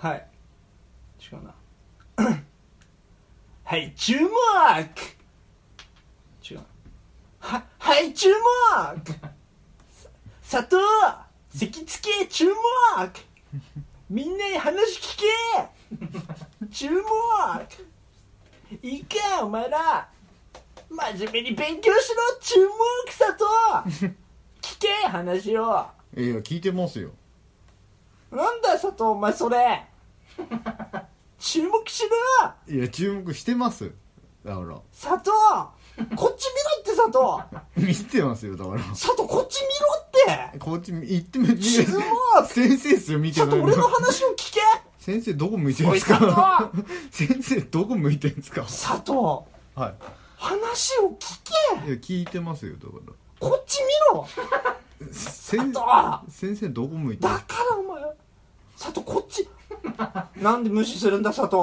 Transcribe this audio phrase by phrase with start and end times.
[0.00, 0.26] はい。
[1.20, 1.54] 違うな。
[3.64, 4.28] はい注目！
[6.42, 6.56] 違う。
[6.56, 6.64] な
[7.38, 8.40] ははい注目！
[10.42, 10.78] さ佐藤！
[11.50, 12.26] 席つけ！
[12.26, 13.10] 注目！
[14.08, 15.26] みんなに話聞け！
[16.72, 17.02] 注目！
[18.82, 20.08] いいかお前ら！
[20.88, 22.16] 真面目に勉強しろ！
[22.40, 22.74] 注目！
[23.06, 23.32] 佐
[24.00, 24.14] 藤！
[24.62, 24.88] 聞け！
[25.08, 25.86] 話を。
[26.16, 27.10] いや聞いてますよ。
[28.30, 29.02] なんだよ佐藤！
[29.04, 29.86] お前それ
[31.38, 32.02] 注目し
[32.68, 33.92] ろいや注目してます。
[34.44, 34.76] だから。
[34.92, 35.30] 佐藤！
[36.16, 37.06] こっち見ろって佐
[37.76, 37.86] 藤！
[38.04, 38.80] 見てますよだから。
[38.84, 39.68] 佐藤こっち見
[40.28, 40.58] ろって！
[40.58, 44.60] こっち行ってみ見注目先生っすよ見て佐藤俺の話を聞け！
[44.98, 46.70] 先生どこ向いてるんですか
[47.10, 48.62] 佐先生どこ向いてるんですか？
[48.62, 49.12] 佐藤！
[49.74, 49.94] は
[50.36, 51.40] 話を聞
[51.80, 51.84] け！
[51.86, 52.94] いいや聞いてますよだか
[53.38, 54.26] こっち見ろ！
[55.10, 57.32] 先生どこ向いてる？
[57.32, 58.02] だからお前
[58.80, 59.46] 佐藤こっち。
[60.36, 61.56] なんで無視するんだ佐藤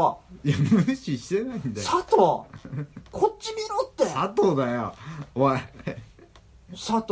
[0.44, 1.88] いや無視してないんだよ。
[1.88, 2.12] 佐藤
[3.12, 4.04] こっち見ろって。
[4.06, 4.94] 佐藤だよ。
[5.34, 5.58] おい。
[6.72, 7.08] 佐藤。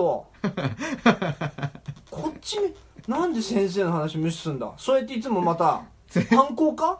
[2.12, 2.76] こっち見
[3.08, 4.72] なんで先生の話無視すんだ？
[4.78, 5.82] そうやっていつもまた
[6.30, 7.00] 反抗か？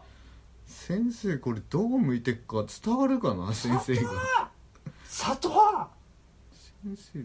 [0.66, 4.12] 先生これどこ向いてっか伝わるかな先生が。
[5.04, 5.48] 佐藤
[6.84, 7.20] 先生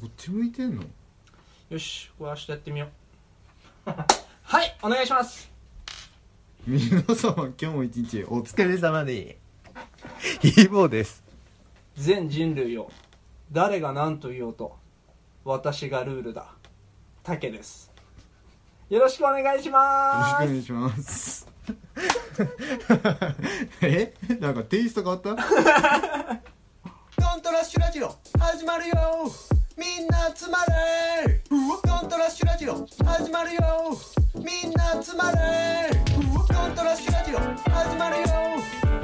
[0.00, 0.84] どっち向いてんの？
[1.68, 2.86] よしこれ明日やってみよ
[3.86, 3.90] う
[4.54, 5.50] はいお願いします。
[6.64, 9.36] 皆様今日も一日お疲れ様で。
[10.42, 11.24] ヒーボーです。
[11.96, 12.88] 全人類を
[13.50, 14.76] 誰が何と言おうと
[15.44, 16.46] 私がルールだ。
[17.24, 17.90] 竹です。
[18.90, 21.48] よろしくお願いしよろしくおます願いします。
[23.82, 24.14] え？
[24.38, 25.34] なんかテイスト変わった？
[25.36, 25.42] コ
[27.38, 28.94] ントラッシュラジオ始まるよ。
[29.76, 31.42] みんな集まれ。
[31.50, 31.56] コ
[32.06, 33.98] ントラッシュラジオ始まるよ
[34.34, 35.90] みんな集まれ。
[36.12, 36.20] コ
[36.66, 37.38] ントラッシュラジオ
[37.70, 38.24] 始まるよ。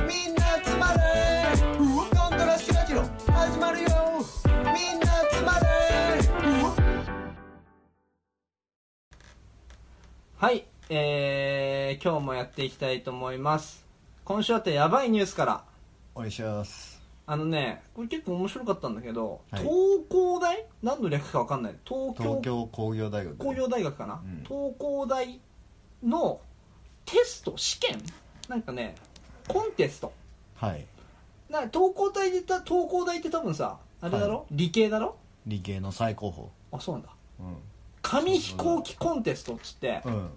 [0.08, 0.98] みんな集まれ。
[1.78, 1.84] コ
[2.26, 3.02] ントラッシュラジオ
[3.32, 3.88] 始まるよ。
[4.46, 5.66] みんな集まれ。
[10.36, 13.86] はいえー、今日もやっていきたいと思います。
[14.24, 15.64] 今週あってやばいニュースから。
[16.16, 16.99] お願いします
[17.32, 19.62] あのねこれ結構面白かったんだけど、はい。
[19.62, 19.72] 東
[20.08, 20.64] 工大？
[20.82, 21.74] 何の略か分かんない。
[21.84, 22.22] 東京？
[22.24, 23.36] 東京工業大学。
[23.36, 24.42] 工業大学かな、うん。
[24.42, 25.38] 東工大
[26.02, 26.40] の
[27.04, 28.02] テスト試験？
[28.48, 28.96] なんかね
[29.46, 30.12] コンテスト。
[30.56, 30.84] はい。
[31.48, 35.14] な東工大で言った東工大って多分さあれだろ、理系だろ？
[35.46, 37.10] 理系の最高あそうなんだ。
[37.38, 37.56] 峰
[38.02, 40.30] 紙飛行機コンテストっつってうんうん。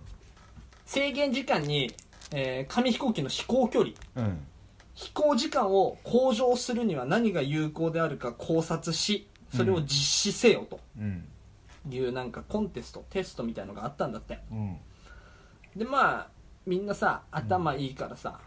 [0.86, 1.92] 制限時間に、
[2.32, 3.94] えー紙飛行機の飛行距離。
[4.16, 4.46] うん
[4.94, 10.80] 飛行時間を向上するには何が有効であるか考察しそれを実施せよと。
[10.98, 11.28] うん。
[11.90, 14.40] いうなんかコンテストテストみたいのがあったんだって。
[14.52, 14.78] うん。
[15.76, 16.28] でまあ
[16.66, 18.40] みんなさ頭いいからさ、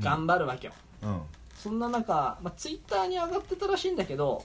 [0.00, 0.72] 頑張るわけよ。
[1.02, 1.22] うん。
[1.54, 4.44] そんな中、まあ、ツイッターに上がってたらしいんだけど、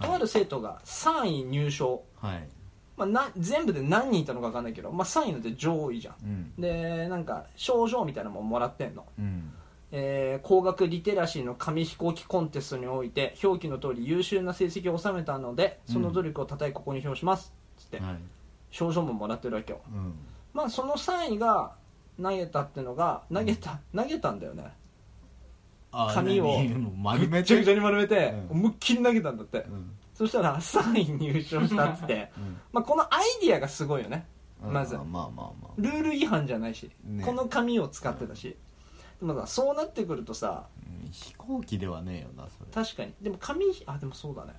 [0.00, 2.48] とある生徒が3位入賞、はい。
[2.96, 6.14] まあ、な全部で何人いたのか分かんないけど、まあ、3位なんて上位じゃん。
[6.22, 6.52] うん。
[6.60, 9.52] でなんか賞状みたいなのももらってんの、うん
[9.92, 18.00] えー工学リテラシーの紙飛行機コンテストにおいて表記の通り優秀な成績を収めたのでその努力をたたえここに表しますつって。
[18.00, 18.16] はい。
[18.70, 19.80] 賞状ももらってるわけよ。
[19.92, 20.14] うん。
[20.54, 21.74] まあその3位が
[22.20, 24.64] 投げたってのが投げた投げたんだよね。
[25.92, 26.58] あ紙を。
[26.58, 26.68] め
[27.26, 28.58] ぐちゃぐちゃてに丸めて、うん。
[28.58, 29.90] 思いっきり投げたんだって、うん。
[30.14, 32.30] そしたら3位入賞したっつって、
[32.72, 34.26] まあ、このアイディアがすごいよね
[34.64, 34.72] うん。
[34.72, 34.96] まず。
[34.96, 38.56] まあまあまあルール違反じゃないし、ねこの紙を使ってたし
[39.22, 42.70] でもさそうなってくるとさうん飛行機ではねえよなそれ。
[42.72, 43.14] 確かに。
[43.22, 44.52] でも紙あでもそうだね。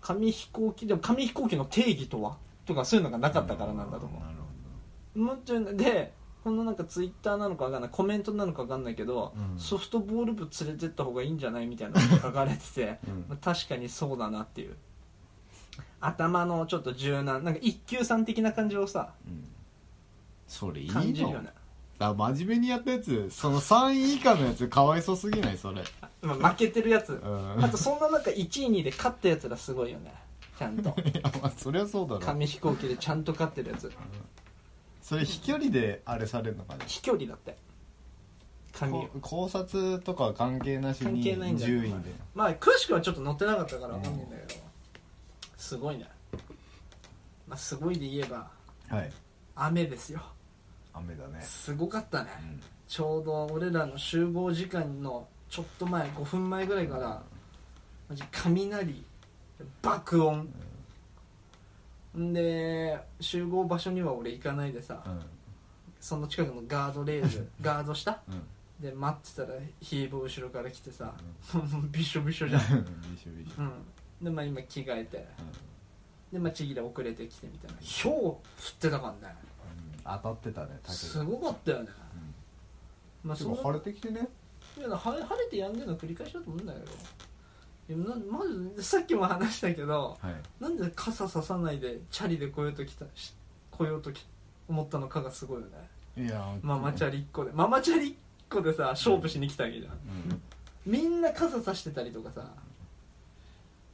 [0.00, 2.36] 紙飛行機でも紙飛行機の定義とは？
[2.66, 4.32] とかそういうのがなかったからなんだと思なる
[5.14, 6.12] うもうちょいで
[6.42, 7.90] このなんかツイッターなのかわかんない。
[7.92, 9.58] コメントなのかわかんないけど、うん。
[9.60, 13.24] ソフトボール部連れてった方がいいんじゃないみたいなのが書かれてて、うん。
[13.28, 14.74] まあ確かにそうだなっていう。
[16.00, 19.44] 頭のちょっと柔軟なんか一級さん的な感じをさうん。
[20.48, 20.94] それいいの。
[20.94, 21.50] 感じるよね
[22.02, 25.82] だ真面目にやったやつその3位以下のやつかわいそすぎないそれ。
[26.20, 27.64] まあ負けてるやつ、うん。
[27.64, 30.12] あとそんな中1位2位で勝ったやつらすごいよね。
[30.58, 30.90] ちゃんと。
[31.02, 32.20] いやまあそりゃそうだろ。
[32.20, 33.92] 紙飛行機でちゃんと勝ってるやつ。
[35.00, 36.84] それ飛距離であれされるのかね？
[36.86, 37.56] 飛距離だって。
[38.72, 38.98] 紙。
[38.98, 42.12] をこ考察とかは関係なし関に係ないんだよ10位で。
[42.34, 44.60] まあ詳しくはちょっと載ってなかったから分かんないんだけど、
[45.56, 46.08] すごいね、
[47.46, 48.50] まあ、すごいで言えば
[48.88, 49.12] はい。
[49.54, 50.22] 雨ですよ
[50.94, 51.40] 雨だね。
[51.40, 52.60] すごかったね、うん。
[52.86, 57.22] ちょうど俺らの集合時間のちょっと前5分前ぐらいから
[58.08, 59.04] マジ雷
[59.80, 60.48] 爆音、
[62.18, 62.32] ん。
[62.32, 65.22] で集合場所には俺行かないでさ、うん。
[66.00, 68.20] その近くのガードレール ガード下？
[68.28, 68.42] うん。
[68.82, 71.14] で待ってたらヒーボー後ろから来てさ、
[71.92, 72.62] びしょびしょじゃん、
[73.14, 73.62] びしょびしょ。
[73.62, 75.28] うん、でまあ今着替えて。
[76.32, 77.76] でまあちぎれ遅れてきてみたいな。
[77.80, 79.36] ひょう降ってたからね
[80.04, 81.88] 当たってたね竹すごかったよね、
[83.22, 84.28] まあそのでも晴れてきてね。
[84.78, 86.86] いや晴れ晴れてやんでるの繰り返しだと思うんだけど。
[88.30, 88.46] ま
[88.76, 90.34] ずさっきも話したけどはい。
[90.62, 93.34] なんで傘ささないでチャリで来ようときたし
[93.70, 94.24] 来ようとき
[94.68, 95.66] 思ったのかがすごいよ
[96.16, 96.26] ね。
[96.26, 97.50] いやママチャリ1個で。
[97.52, 98.16] ママチャリ
[98.50, 99.92] 1個でさ勝負しに来たわけじゃん。
[99.92, 100.42] うん。
[100.86, 102.50] みんな傘さしてたりとかさ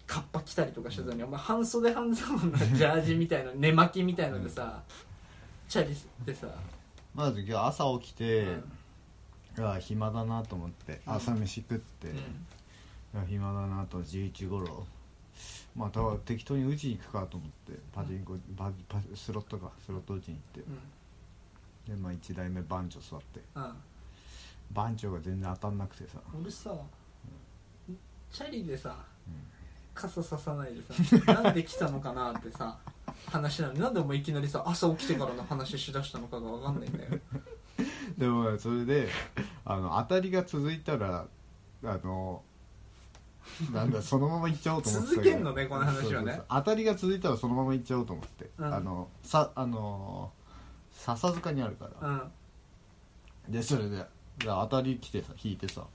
[0.06, 4.82] カッパ着たりとかしてたのに、お前半袖半ズボンのジャージみたいな寝巻きみたいのでさ、
[5.68, 5.94] チャリ
[6.24, 6.48] でさ、
[7.14, 8.64] まず今日朝起きて、うん。
[9.58, 11.12] うわ暇だなと思ってうん。
[11.14, 12.08] 朝飯食って、
[13.14, 13.26] うん。
[13.26, 14.86] 暇だなと11時頃
[15.76, 21.90] まあただ適当に打ちに行くかと思ってパチンコバパスロットかスロット打ちに行って。
[21.90, 23.40] でまあ1台目番長座って。
[23.54, 23.62] うん。
[23.62, 23.72] うん
[24.70, 26.18] 番長が全然当たんなくてさ。
[26.38, 26.76] 俺さ、
[28.30, 29.34] チャリでさうん。
[29.94, 30.82] 傘ささないで
[31.24, 32.78] さなんで来たのかなってさ
[33.26, 37.10] 話なのになんでお前いきなりさ朝起きてからの話しだしたのかが分かんないんだよ。
[38.18, 39.08] でもそれで
[39.64, 41.26] あの当たりが続いたら
[41.84, 42.42] あの
[43.72, 46.40] なんだそのまま行っちゃおうと思ってた続けんのねこの話はね。
[46.48, 48.74] 当たりが続いたらそのまま行っちゃおうと思って、うん。
[48.74, 50.32] あのさあの
[50.92, 53.52] 笹塚にあるから、うん。
[53.52, 54.06] でそれでで
[54.46, 55.86] 当たり来てさ引いてさあ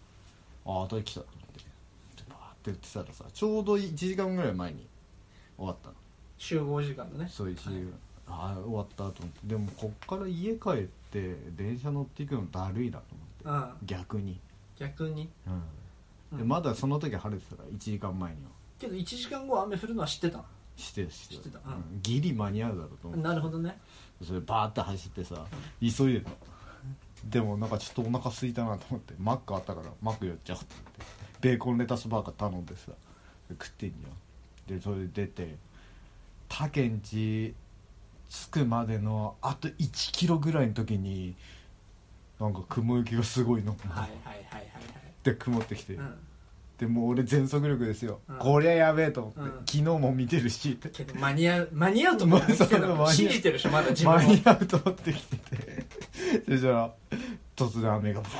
[0.66, 1.60] 当たり来たと思って。
[1.60, 4.88] でバーって言ってたらさちょうど1時間ぐらい前に
[5.58, 5.96] 終わったの
[6.44, 7.30] 集合時間のね。
[7.32, 7.94] そう1時間、
[8.28, 9.28] ああ終わったと思って。
[9.46, 13.06] でもこっから家帰って電車乗っていくのだるいなと
[13.46, 13.88] 思って、うん。
[13.88, 14.38] 逆に、
[14.78, 16.48] 逆に、うん、でうん。
[16.50, 18.50] まだその時晴れてたから1時間前には。
[18.78, 20.44] けど1時間後雨降るのは知ってた
[20.76, 21.60] してして知ってた。
[21.66, 22.02] うんうん。
[22.02, 23.24] ギリ間に合うだろうと思って。
[23.24, 23.80] なるほどね。
[24.22, 25.46] それバーって走ってさ
[25.80, 26.32] 急いでた
[27.30, 31.06] でもなんかちょっとお腹空いたなと思ってマックあったからマック寄っちゃおうと思って。
[31.40, 32.92] ベーコンレタスバーガー頼んでさ
[33.50, 34.78] 食ってんじゃん。
[34.78, 35.56] でそれで出て
[36.54, 37.56] 他県地
[38.30, 41.36] 着くまでのあと1キロぐらいの時に
[42.40, 43.72] なんか雲行きがすごいの。
[43.72, 44.68] はいはいはいはい
[45.24, 46.16] で曇ってきて、はいうん。
[46.78, 48.38] でもう俺全速力ですよ、うん。
[48.38, 49.48] こりゃやべえと思って、うん。
[49.66, 50.78] 昨日も見てるし。
[50.92, 53.12] けど間に合う間に合うと思ってまあそう間に合う。
[53.14, 54.18] 信じてるでしょまだ自分を。
[54.18, 55.86] 間に合うと思ってきてて。
[56.46, 56.94] そしたら
[57.56, 58.32] 突然雨がバー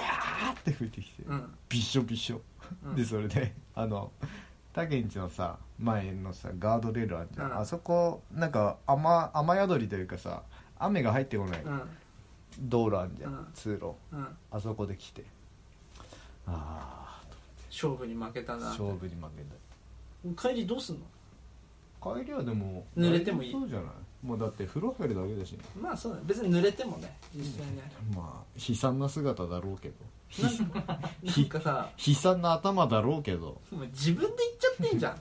[0.52, 1.54] って降ってきて、うん。
[1.70, 2.42] びしょびしょ、
[2.86, 2.96] うん。
[2.96, 4.12] でそれであの
[4.74, 7.58] 竹んちのさ前のさガードレールあるじゃん、うん。
[7.60, 10.42] あそこなんか雨雨宿りというかさ
[10.80, 11.82] 雨が入ってこないうん。
[12.62, 13.48] 道路あるじゃん、うん。
[13.54, 13.94] 通路。
[14.12, 14.28] うん。
[14.52, 15.24] あそこで来て。
[16.46, 17.22] あ
[17.70, 21.02] 勝負に負けたあな勝負に負け帰りどうすんの？
[22.02, 23.52] た帰りはでも濡れてもいい。
[23.52, 24.26] そうじゃない？
[24.26, 25.60] もうだって風呂入るだけだしね。
[25.82, 26.24] まあそうだね。
[26.28, 27.92] 別に濡れてもね実際ね。
[28.16, 29.96] まあ悲惨な姿だろうけど。
[30.42, 33.62] なんかなんかさ 悲惨な頭だろうけど。
[33.72, 35.14] お前自分で言ってんじゃん。
[35.14, 35.16] っ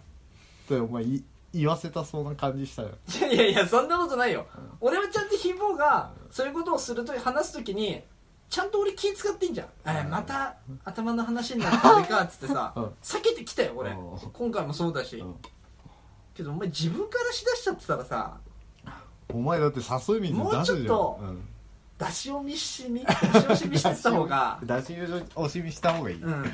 [0.68, 2.90] てお前い言わせたそうな感じしたよ。
[3.08, 4.46] いやいやいやそんなことないよ、
[4.80, 8.02] 俺はちゃんとひぼうがそういうことをするとき話すときに
[8.48, 12.84] ちゃんと俺気使ってんじゃん、えまた頭の話になってあれかっつってさ、うん。
[13.02, 14.30] 避けてきたよ俺、うん。
[14.32, 15.34] 今回もそうだし、うん。
[16.34, 18.38] けどお前自分からしだしちゃってたらさ
[19.28, 20.78] お前だって誘い水もう出すじゃん。
[20.78, 21.48] ちょっとうん。
[21.98, 24.58] 出し惜みしみ出し惜しみしてた方が。
[24.64, 26.44] 出し惜しみした方がいい、うん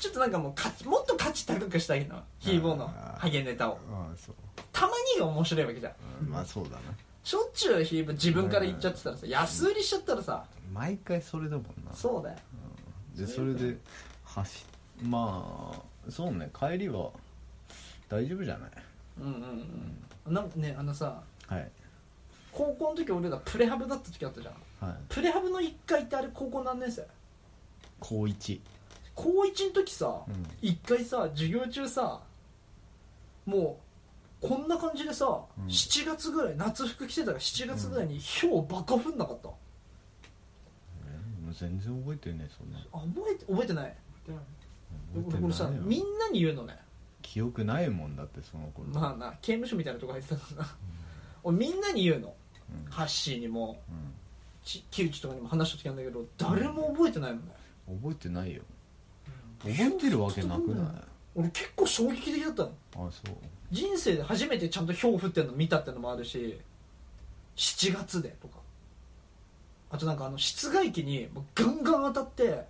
[0.00, 2.22] ちょっとなんかもう価値もっと価値高くしたいの。
[2.38, 2.74] ヒーボー。
[2.76, 2.88] の
[3.18, 3.78] ハゲネタを。
[3.90, 4.34] ああそう、
[4.72, 5.92] たまにが面白いわけじゃん。
[6.22, 6.76] うんまあそうだな。
[7.24, 10.44] しょっちゅうヒーボー自分から言っちゃってたらさ安売りしちゃったらさ。
[10.72, 11.92] 毎回それだもんな。
[11.92, 12.36] そうだよ。
[13.16, 13.78] でそれで
[14.24, 14.64] 走
[15.02, 16.50] まあそうね。
[16.58, 17.10] 帰りは
[18.08, 18.70] 大丈夫じゃない？
[19.20, 20.34] うんうんうん。
[20.34, 21.70] なんかねあのさはい。
[22.52, 24.88] 高校の時俺らプレハブだった時あったじゃん。
[24.88, 24.96] はい。
[25.08, 27.06] プレハブの1階ってあれ高校何年生？
[27.98, 28.60] 高一
[29.16, 30.46] 高1の時さ、うん。
[30.60, 32.20] 一回さ授業中さ
[33.44, 33.80] も
[34.42, 35.64] うこんな感じでさ、うん。
[35.66, 39.48] 7月ぐらい夏服着てたから7月ぐらいに氷バカ降んなかった、
[41.08, 43.96] えもう全然覚えてねそんなあ覚えて覚えてない？
[45.14, 45.82] 覚えてさないよ。
[45.82, 46.78] みんなに言うのね。
[47.22, 48.88] 記憶ないもんだってその頃。
[48.88, 50.76] まあな刑務所みたいなとこ入ってたからな、
[51.42, 52.34] 俺みんなに言うの。
[52.84, 52.90] うん。
[52.90, 53.82] ハッシーにも。
[53.90, 54.12] うん。
[54.62, 57.42] ち木内とかにも話した時なんだけど誰も覚えてないのね、
[57.86, 58.62] 覚えてないよ
[59.72, 60.86] 覚えてるわけなくない？
[61.34, 62.70] 俺結構衝撃的だったの。
[62.94, 63.34] あそう。
[63.70, 66.60] 人生で初めてちゃんと氷降ってんの見たってのもあるし
[67.56, 68.58] 7月でとか。
[69.90, 72.64] あとなんかあの室外機にガンガン当たって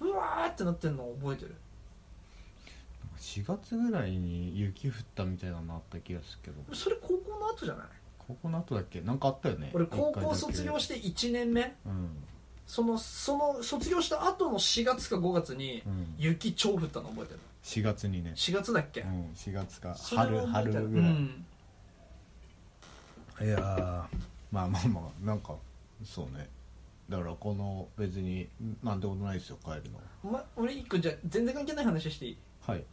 [0.00, 1.54] うわーってなってんのを覚えてる。
[3.18, 6.74] 4月ぐらいに雪降ったみたいなのあった気がするけど。
[6.74, 7.86] それ高校の後じゃない？
[8.18, 9.00] 高校の後だっけ？
[9.00, 9.70] なんかあったよね。
[9.72, 11.74] 俺高校卒業して1年目？
[11.86, 12.08] うん
[12.66, 16.14] そのその卒業した後の4月か5月にうん。
[16.18, 18.32] 雪超降ったの覚えてる？4月にね。
[18.36, 19.94] 4月だっけ、うん4月か。
[19.94, 20.74] それ春は覚えてる。
[20.74, 21.44] 春ぐらい、うん。
[23.42, 23.62] いやー
[24.52, 25.54] まあまあまあなんか
[26.04, 26.48] そうね。
[27.08, 28.48] だからこの別に
[28.82, 32.38] なんてことないですよ帰るのお前俺一個じゃあ全然関係ない話していい？
[32.66, 32.84] はい。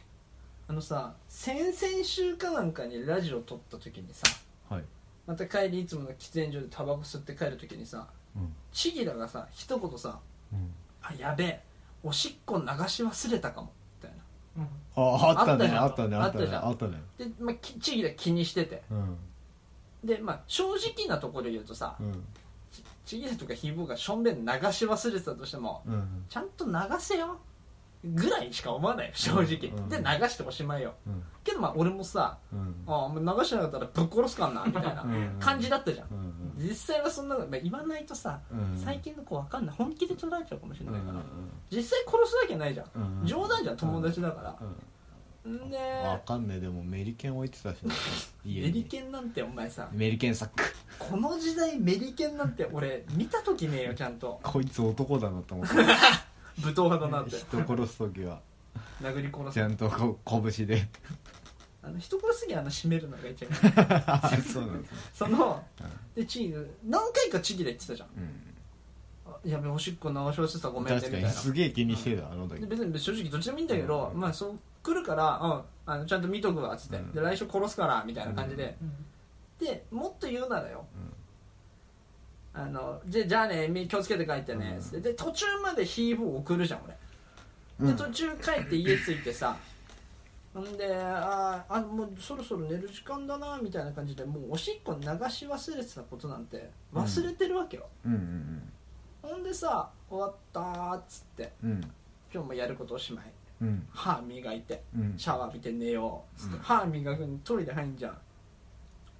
[0.68, 4.22] あのさ先々週かなんかにラジオ撮った時にさ
[4.68, 4.84] はい。
[5.26, 8.54] また帰りいつもの喫煙所でタバコ吸って帰る時にさうん。
[8.72, 10.18] チギラがさ一言さ
[10.52, 10.70] うん
[11.02, 11.62] 「あやべえ
[12.02, 13.72] おしっこ流し忘れたかも」
[14.02, 14.22] みたいな。
[14.94, 17.02] ああったねあっあったねあったねあったね。
[17.18, 18.82] で、まあ、きチギラ気にしてて。
[18.90, 19.16] うん。
[20.04, 22.12] でまあ正直なところで言うとさ、うん。
[22.70, 26.24] ちちぎれとかひぼがしょんべん流し忘れてたとしてもうん。
[26.28, 27.38] ちゃんと流せよ
[28.04, 29.06] ぐらいしか思わない。
[29.08, 29.88] よ正直、うん。
[29.88, 30.94] で流しておしまいよ。
[31.06, 31.22] うん。
[31.44, 32.74] けどまあ俺もさうん。
[32.86, 35.36] あもう流してなかったらぶっ殺すかんなみたいなうん。
[35.38, 36.52] 感じだったじゃん、うん。
[36.68, 38.76] 実際はそんなの、まあ、言わないとさ、うん。
[38.78, 39.74] 最近の子わかんない。
[39.76, 41.18] 本気で捉えちゃうかもしれうんないから、
[41.70, 42.86] 実際殺すわけないじゃん、
[43.22, 44.56] うん冗談じゃん友達だから。
[44.60, 45.54] う、ん。
[45.56, 45.70] ん。
[45.70, 46.60] でわかんねえ。
[46.60, 47.78] でもメリケン置いてたし
[48.44, 48.72] メに。
[48.72, 50.62] リケンなんてお前さメリケンサック。
[50.98, 54.40] この時代メリケンなんて俺見た時ねえよちゃんと。
[54.42, 55.74] こいつ男だなと思って
[56.58, 57.36] 武闘派だなって。
[57.36, 58.40] 人殺す時は。
[59.00, 59.54] 殴り殺す。
[59.54, 60.88] ちゃんとこう拳で。
[61.82, 63.58] あの人殺すにはあの締めるのが一番
[64.06, 64.98] あ そうなんですね。
[65.14, 65.64] その
[66.14, 66.54] でチギ
[66.84, 68.08] 何回かチギレ言ってたじゃん。
[68.16, 69.32] うん。
[69.32, 71.30] あやべおしっこ流し忘れてたごめんねみ確たいな。
[71.30, 72.60] すげえ気にしてたあの時。
[72.60, 74.20] で別に正直どっちでもいいんだけど、うん。
[74.20, 77.12] まあそう来るから、うん、あのちゃんと見とくわっつって、うん。
[77.12, 78.76] で来週殺すからみたいな感じで、
[79.58, 80.84] でもっと言うならよ
[82.54, 84.82] あのじゃじゃあねみ気をつけて帰ってね、うん。
[84.82, 87.92] つってで途中までヒーブー送るじゃん俺。
[87.92, 89.56] で途中帰って家着いてさ
[90.54, 98.72] ほんであーあもうそろそろ寝る時間だなみたいな感じでもうおしっこ流し忘れてたことなんて忘れてるわけよ、うんうん
[99.22, 101.70] ほんでさ終わったーっつってうん。
[101.70, 101.80] うん
[102.34, 103.24] 今日もやることおしまい。
[103.60, 103.86] うん。
[103.92, 105.14] 歯磨いてうん。
[105.18, 106.62] シャワー浴びて寝ようっつって、うん。
[106.62, 108.18] 歯磨くのにトイレ入んじゃん。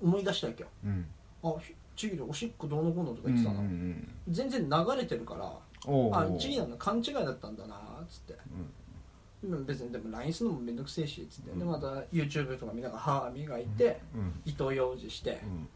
[0.03, 0.69] 思い出したわけよ。
[0.83, 1.07] うん。
[1.43, 1.55] あ
[1.95, 5.53] ひちぎりおしっこどうのこうのとかうん言ってたな、うん全然流れてるから
[5.87, 6.77] おうあちぎりの。
[6.77, 8.37] 勘違いだったんだなっつって。
[9.45, 9.67] うん。
[9.67, 14.41] 別にでも LINE するのもめんどくせえしっつって、でまた YouTube とか見ながら歯磨いて、うん。
[14.45, 15.69] 糸ようじして、うん。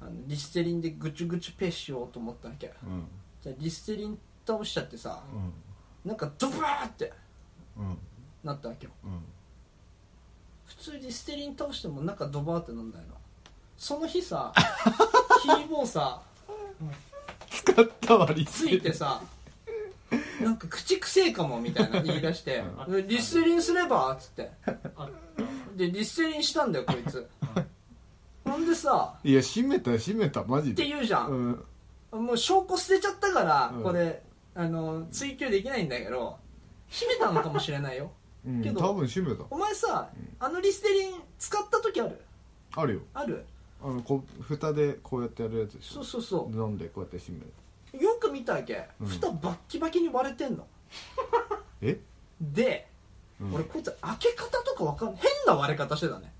[0.00, 2.72] あのリステリンでぐちゅぐちゅペッしようと思ったわけ。
[2.84, 3.06] うん。
[3.40, 5.52] じゃあリステリン倒しちゃってさ、うん。
[6.08, 7.12] なんかドバーって
[7.78, 7.96] うん。
[8.42, 8.92] なったわけよ。
[9.04, 9.22] うん。
[10.66, 13.14] 普通リステリン倒しても中ドバーってなんだよな
[13.76, 14.52] その日さ
[15.42, 16.20] ヒーボーさ
[17.50, 19.22] 使ったわリついてさ
[20.40, 22.62] なんか口くせえかもみたいな言い出して
[23.08, 24.50] 「リステリンすれば?」っつって
[25.76, 27.28] でリステリンしたんだよこいつ。
[28.44, 31.64] ほんでさいや閉めた閉めたマジってで言うじゃん、
[32.12, 32.26] うん。
[32.26, 33.82] もう証拠捨てちゃったから、うん。
[33.82, 34.22] これ
[34.54, 36.38] あの追及できないんだけど
[36.90, 38.12] 閉めたのかもしれないよ。
[38.46, 38.62] うん。
[38.62, 39.44] けど多分閉めた。
[39.50, 42.20] お前さあのリステリン使った時ある？
[42.76, 43.00] あるよ。
[43.14, 43.44] ある？
[43.84, 46.02] あのこ蓋でこうやってやるやつでしょ？
[46.02, 47.52] そうそうそ飲んでこうやって閉める。
[48.00, 49.06] うよく見たわけ、うん。
[49.06, 50.66] 蓋バッキバキに割れてんの。
[51.82, 52.00] え？
[52.40, 52.88] で、
[53.40, 53.54] うん。
[53.54, 56.32] 俺こいつ開け方とかわかん変な割れ方してたね。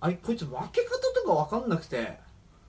[0.00, 2.18] あいこいつ分け方とかわかんなくて、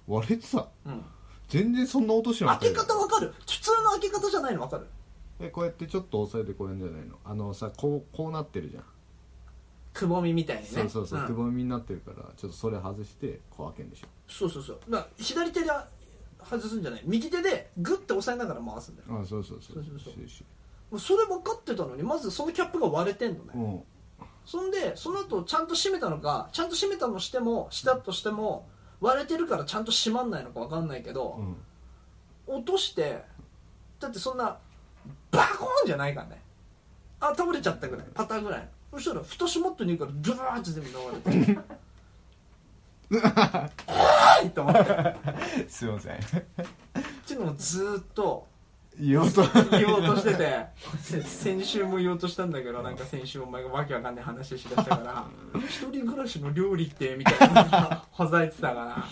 [0.07, 0.67] 割れてた？
[0.85, 1.05] うん、
[1.47, 3.33] 全然そんな音しな開け方わかる？
[3.39, 4.87] 普通の開け方じゃないのわかる？
[5.39, 7.15] えこうやってちょっと押さえてこうやるんじゃないの？
[7.23, 8.83] あのさこうこうなってるじゃん
[9.95, 10.67] くぼみみたいにね。
[10.67, 11.25] そうそうそう、ん。
[11.25, 14.07] くぼみになってるからちょっとそれ外してこう開けるんでしょ。
[14.27, 14.79] そうそうそう。
[14.89, 15.69] だから左手で
[16.43, 17.01] 外すんじゃない。
[17.05, 19.21] 右手でグッて押さえながら回すんだよ。
[19.21, 19.75] あそうそうそう。
[19.75, 20.13] そうそうそう。
[20.91, 23.81] もうそれ分かってたのにまずそのキャップが割れてんのね、うん。
[24.45, 28.67] そんでその後ちゃんと閉めたのかちゃんと閉めたのしてもしたとしても
[28.99, 31.41] 割れてるからちゃんと閉まんないのか分かんないけど
[32.47, 32.55] う、ん。
[32.57, 33.23] 落として
[33.99, 34.57] だってそんな
[35.31, 36.41] バコーンじゃないからね。
[37.19, 38.05] あ倒れちゃったぐらい。
[38.13, 40.95] パターンぐらいそしたら蓋閉まってねえからドゥバーって全部流
[41.43, 41.53] れて。
[41.53, 41.75] えー
[44.45, 44.85] いと思ってっ
[45.67, 46.19] すいません。
[47.27, 48.47] ていうのをずーっと
[48.99, 49.43] 言おうと。
[49.71, 50.65] 言おうとしてて。
[51.23, 55.27] 先週も言おうとしたんだけどなんか先週お前がわけわかんない話しだしたから
[55.67, 59.05] 一人暮らしの料理ってみたいなほざいてたか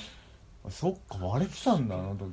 [0.63, 0.71] ら。
[0.71, 2.31] そっか割れてたんだあの時。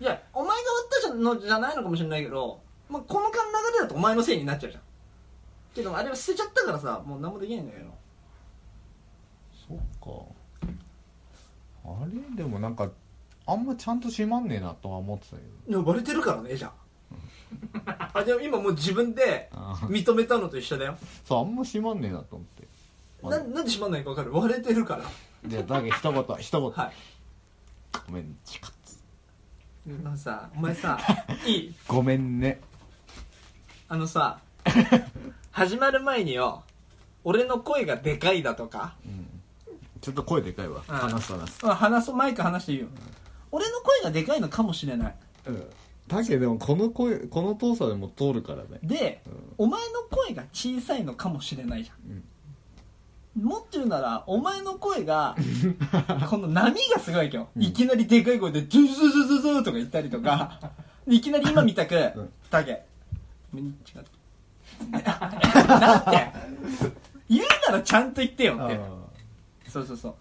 [0.00, 0.62] いやお前が割
[1.08, 3.32] ったのじゃないのかもしれないけど、まあ、この流
[3.78, 4.82] れだとお前のせいになっちゃうじゃん
[5.76, 7.94] けどあれは捨てちゃったからさもう何もできないんだけど
[9.68, 10.70] そっか。
[11.84, 12.36] あれ？
[12.36, 12.90] でもなんか
[13.46, 15.70] あんまちゃんと閉まんねえなとは思ってたけど。
[15.72, 16.72] でも割れてるからねじゃ
[17.84, 18.10] あ。
[18.14, 20.96] あでも今もう自分であ認めたのと一緒だよ。
[21.24, 22.66] そうあんま閉まんねえなと思って。
[23.22, 24.32] ななんで閉まんないか分かる？
[24.34, 25.04] 割れてるから。
[25.46, 26.92] じゃあだけ一言 一言、はい。
[28.08, 28.98] ごめんチカッツ。
[29.88, 30.98] あのさお前さ
[31.46, 31.74] いい？
[31.86, 32.60] ごめんね。
[33.88, 34.40] あのさ
[35.56, 36.64] 始まる前によ
[37.24, 38.94] 俺の声がでかいだとか。
[40.02, 40.82] ちょっと声でかいわ。
[40.86, 40.94] うん。
[40.94, 41.66] 話す話す。
[41.66, 42.88] あ話そうマイク話していいよ。
[43.50, 45.14] 俺の声がでかいのかもしれない。
[46.08, 48.80] だけどでもこの声この遠さでも通るからね。
[48.82, 49.22] で、
[49.56, 55.36] お前の声が小さいのかもしれないじゃん、もっと言うならお前の声が
[56.28, 60.60] この波がすごいわけよ、いきなりでかい声で「ドゥズズズズ」とか言ったりとか
[61.06, 62.84] いきなり今みたくん「タケ
[63.54, 63.62] 違っ
[63.94, 64.02] た」
[64.92, 66.32] なんて
[67.28, 68.78] 言うならちゃんと言ってよって。
[69.70, 70.14] そうそうそう。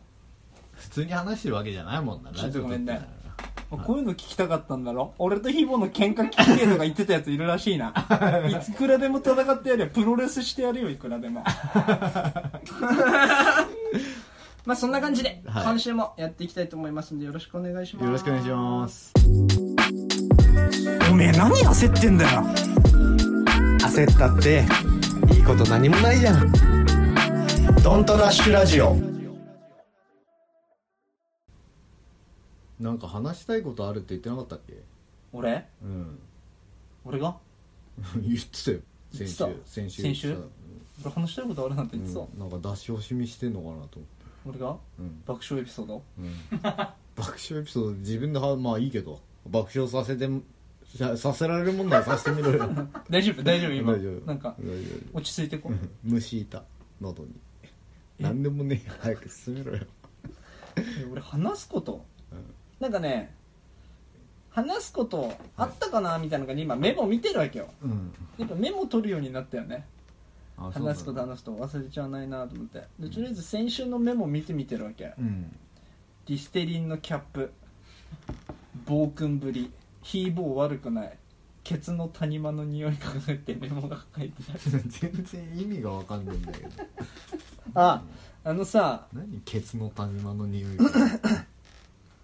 [0.74, 3.02] 普通に話してるわけじゃないもんなちょっとごめんね。
[3.70, 5.14] こういうの聞きたかったんだろ？
[5.18, 7.94] 俺とヒボの喧嘩聞きてえとか言ってたやついるらしいな。
[8.48, 9.88] いくらでも戦ってやるよ。
[9.90, 11.44] プロレスしてやるよいくらでも。
[14.66, 15.64] まあそんな感じで、はい。
[15.66, 18.06] 今週もやっていきたいと思いますんでよろしくお願いします。
[18.06, 19.14] よろしくお願いします。
[21.12, 23.35] おめえ何焦ってんだよ
[23.96, 24.66] 焦ったって
[25.34, 26.52] いいこと何もないじゃん。
[27.82, 28.94] ドントラッシュラジオ。
[32.78, 34.74] なんか話したいことあるって言ってなかったっけ？
[35.32, 35.66] 俺？
[35.82, 36.20] うん。
[37.06, 37.38] 俺が？
[38.22, 38.80] 言ってたよ。
[39.14, 39.46] 先週。
[39.46, 39.66] 言ってた？
[39.66, 40.02] 先週。
[40.02, 40.34] 先週？
[40.34, 40.42] さ
[41.06, 43.78] 俺話したいことあるなんてう言ってた、ん、なんか出し惜しみしてんのかなと。
[43.80, 44.06] 思って
[44.46, 44.78] 俺が？
[45.00, 45.24] うん。
[45.26, 46.04] 爆笑エピソード？
[46.20, 46.34] うん。
[46.58, 47.92] 爆笑エピソード。
[47.92, 49.22] 自分ではまあいいけど。
[49.50, 50.28] 爆笑させて
[50.98, 52.70] ささせられるもんならさせてみろよ。
[53.10, 53.94] 大丈夫大丈夫今。
[53.94, 54.26] 大丈夫。
[54.26, 54.72] なんか大丈
[55.14, 55.18] 夫。
[55.18, 55.74] 落ち着いてこう。
[56.04, 56.64] 虫いた
[57.02, 57.34] 喉に。
[58.20, 59.86] 何でもねえ早く進めろよ。
[60.78, 62.06] え俺話すこと、
[62.80, 63.36] なんかね
[64.50, 67.68] 話すことあったかなみたいなのが今メモ見てるわけよ。
[67.82, 68.14] うん。
[68.38, 69.86] やっぱメモ取るようになったよね。
[70.58, 71.68] 話すこと話すこと。
[71.68, 72.84] 忘れちゃわないなと思って。
[73.00, 75.14] でとりあえず先週のメモ見てみてるわけ。
[75.20, 75.54] うん。
[76.26, 77.52] ディステリンのキャップ。
[78.86, 79.72] 暴君ぶり
[80.06, 81.18] ヒーボー悪くない。
[81.64, 86.70] ケツの谷間の匂いがかかってメモが書いてある全然意味がわかんないんだけど。
[87.74, 88.04] あ
[88.44, 89.08] あのさ。
[89.12, 90.78] 何ケツの谷間の匂い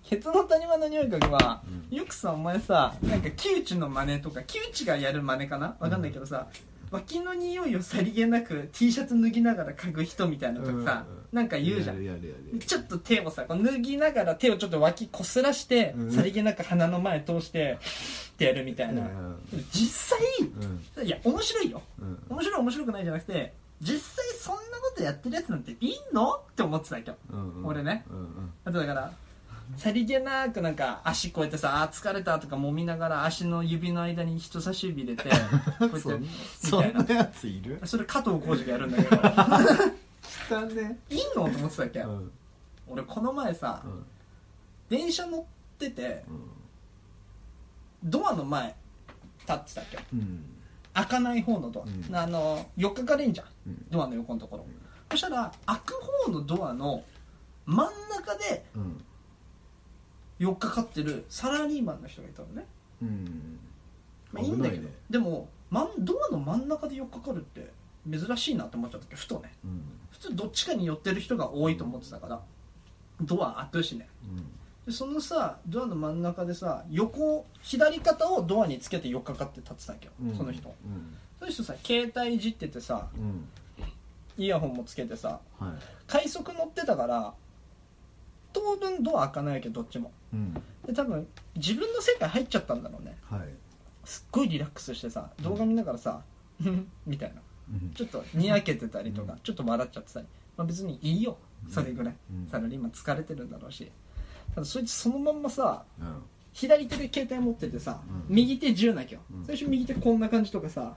[0.03, 5.75] ケツの谷間の匂い嗅ぐは、うよくさお前さなんか木内の真似とか木内がやる真似かな？
[5.79, 6.49] わかんないけどさ、
[6.91, 12.59] 脇の匂いをさりげなく T シャツ脱ぎながら嗅ぐ人みたいなのとかさ、うんなんか言うじゃん。
[12.59, 16.11] ちょっと手をさこう脱ぎながら手をちょっと脇こすらして、うん。
[16.11, 17.77] さりげなく鼻の前通して
[18.33, 19.37] ってやるみたいな、うん。
[19.71, 20.19] 実際
[20.97, 21.05] うん。
[21.07, 21.81] いや面白いよ。
[22.01, 22.19] うん。
[22.29, 26.33] 面白い面白くないじゃなくて実際そんなことやってるやつなんていいの？
[26.33, 27.17] って思ってたわけよ。
[27.31, 27.65] うんうん。
[27.65, 28.03] 俺ね。
[28.09, 28.51] うんうん。
[28.65, 29.11] あとだから
[29.77, 35.29] さりげなくなんか足こうやってさあー疲れたとか揉みながら足の指の間に人差し指入れて
[35.79, 36.27] こうやって
[36.59, 37.79] そんなやついる？
[37.85, 39.21] それ加藤浩次がやるんだけど
[40.49, 42.31] 汚ねいいのと思ってたわけ、うん。
[42.87, 44.05] 俺この前さ、うん。
[44.89, 45.43] 電車乗っ
[45.77, 48.09] ててうん。
[48.09, 48.75] ドアの前
[49.39, 49.97] 立ってたっけ？
[50.13, 50.43] うん。
[50.93, 52.15] 開かない方のドア、うん。
[52.15, 53.47] あの4日かれんじゃん。
[53.67, 53.85] うん。
[53.89, 54.65] ドアの横のところ、
[55.11, 55.93] そしたら開く
[56.25, 57.03] 方のドアの
[57.65, 59.03] 真ん中でうん。
[60.39, 62.65] 4日かってるサラリーマンの人がいたのね。
[63.01, 63.59] うん。
[64.31, 64.89] まあいいんだけど、ね。
[65.09, 67.71] でもまんドアの真ん中で4日かかるって
[68.09, 69.81] 珍しいなって思っちゃったっけふとねうん。
[70.11, 72.41] 普通どっちかに寄ってる人が多いと思ってたから
[73.21, 74.07] ドア開くしね。
[74.23, 74.45] うん。
[74.85, 80.35] でそのさドアの真ん中でさ横左肩をドアにつけて4日かって立ってたわけよ、うん。
[80.35, 80.69] その人。
[80.69, 81.17] うん。
[81.39, 83.47] その人さ携帯いじっててさうん
[84.37, 85.71] イヤホンもつけてさはい。
[86.07, 87.33] 快速乗ってたから
[88.53, 90.11] 当分ドア開かないわけどどっちも。
[90.33, 90.53] うん。
[90.85, 93.17] で多分自分の世界入っちゃったんだろうね。
[93.29, 93.41] はい。
[94.03, 96.21] すっごいリラックスしてさ動画見ながらさ
[96.65, 97.35] 「うん」みたいな。
[97.35, 97.50] うん
[97.95, 99.39] ちょっとにやけてたりとか、うん。
[99.39, 101.37] ちょっと笑っちゃってたり、まあ、別にいいよ。
[101.69, 102.47] それぐらい、うん。
[102.49, 103.91] サラリーマン疲れてるんだろうし。
[104.53, 106.21] ただそいつそのまんまさうん。
[106.53, 108.35] 左手で携帯持っててさ、うん。
[108.35, 109.45] 右手銃なきゃ、うん。
[109.45, 110.95] 最初右手こんな感じとかさ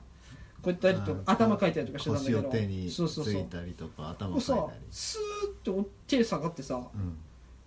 [0.63, 2.43] こうやったりとか頭かいたりとかしてたんだけど。
[2.43, 3.35] 腰を手につそうそうそう。
[3.35, 4.87] いたりとか頭かいたり。
[4.91, 7.17] スーッと手下がってさうん。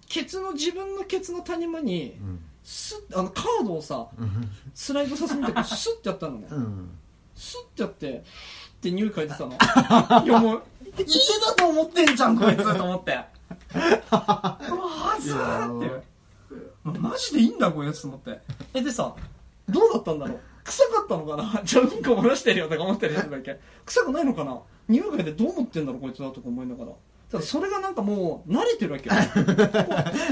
[0.10, 2.40] ケツの自分のケツの谷間にうん。
[2.64, 4.52] スッあのカードをさうん。
[4.74, 6.90] スライドさせてスッてやったのね、うん。
[7.36, 8.24] スッてやって
[8.78, 9.54] って匂い嗅いでたの。
[10.26, 10.64] いやもう
[10.98, 11.06] 家
[11.46, 12.78] だと思ってんじゃんこいつ。
[12.78, 13.12] と思って。
[13.12, 13.16] う
[13.78, 16.08] わーずーって。
[17.00, 18.40] マジでいいんだこいつと思って。
[18.74, 19.14] えでさ
[19.68, 20.40] どうだったんだろう？
[20.64, 21.62] 臭かったのかな？
[21.64, 23.60] じゃあうんこ漏らしてるよとか思ってるやつだっけ。
[23.86, 24.60] 臭くないのかな？
[24.88, 26.92] 匂い嗅いでどう思ってんだろうこいつはとか思いながら。
[27.32, 29.16] ただそれがなんかもう慣れてるわけよ。
[29.16, 29.22] こ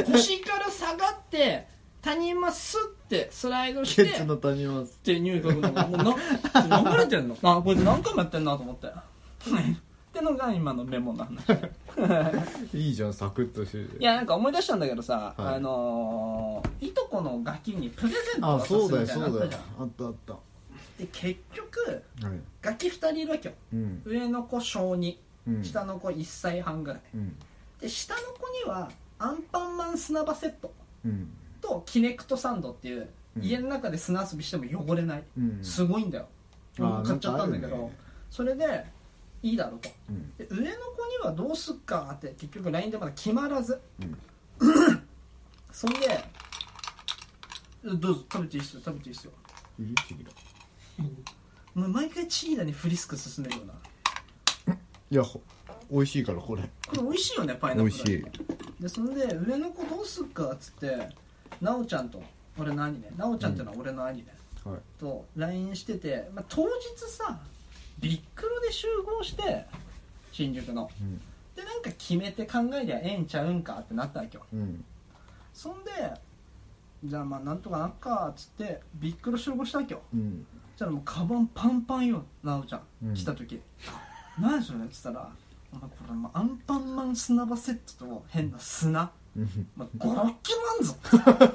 [0.09, 1.67] う腰から下がって
[2.01, 2.77] 谷間ス
[3.07, 5.71] ッてスライドしてケツの谷間っての。
[5.71, 7.37] がもうな流れてんの？
[7.43, 8.87] あこれ何回もやってんなと思って。
[8.87, 8.91] っ
[10.13, 11.43] てのが今のメモの話。
[12.73, 15.55] いいじゃんサクッとしてていやなんか思い出したんだけどさ、はい。
[15.55, 19.61] あのーいとこのガキにプレゼントあ渡すそうだよみたいなそうだよのあったじゃん。
[19.83, 20.33] あったあった。
[20.97, 22.39] で結局はい。
[22.61, 23.55] ガキ2人いるわけよ。
[23.73, 24.01] うん。
[24.05, 25.63] 上の子小2うん。
[25.63, 27.01] 下の子1歳半ぐらい。
[27.13, 27.35] うん。
[27.79, 28.89] で下の子には
[29.19, 30.73] アンパンマン砂場セット。
[31.05, 31.29] うん
[31.67, 33.43] とキネクトサンドっていう、うん。
[33.43, 35.59] 家の中で砂遊びしても汚れない、うん。
[35.63, 36.27] すごいんだよ。
[36.79, 37.91] 俺も買っちゃったんだけど。
[38.29, 38.85] それで
[39.41, 39.89] いいだろうと。
[40.09, 40.35] うん。
[40.37, 43.79] で上の子にはどうすっかって結局 LINE でまだ決まらず。
[44.01, 44.17] うん。
[45.71, 46.23] そんで
[47.83, 49.31] どうぞ食べていいっすよ食べていいっすよ。
[51.75, 53.73] 毎回チーダにフリスク進めるような。
[55.11, 55.41] いやほ
[55.91, 56.63] 美味しいからこれ。
[56.87, 58.03] これ美味しいよねパイナップル。
[58.03, 58.25] 美味し
[58.79, 58.81] い。
[58.81, 61.09] でそんで上の子どうすっかっつって
[61.61, 62.21] なおちゃんと
[62.57, 64.27] 俺の兄ねなおちゃんっていうのは俺の兄ね、
[64.63, 64.79] はい。
[64.99, 66.67] と LINE してて、まあ、当日
[67.11, 67.39] さ
[67.99, 69.65] ビックロで集合して
[70.31, 70.89] 新宿の。
[71.01, 71.17] うん。
[71.55, 74.45] でなんか決めて考えりゃええんちゃうんかってなったわけよ。
[74.53, 74.83] うん。
[75.53, 75.91] そんで
[77.03, 80.01] じゃあまあなんとかなっかっつってビックロ集合したわけよ。
[80.13, 80.45] うん。
[80.75, 83.13] じゃあもうカバンパンパンよなおちゃん、うん。
[83.13, 83.61] 来た時。
[84.39, 85.29] 何それっつったら
[85.71, 89.01] お前これアンパンマン砂場セットと変な砂。
[89.01, 89.09] うん
[89.75, 90.95] まあ、5、6キロあんぞ。
[91.11, 91.45] パンパン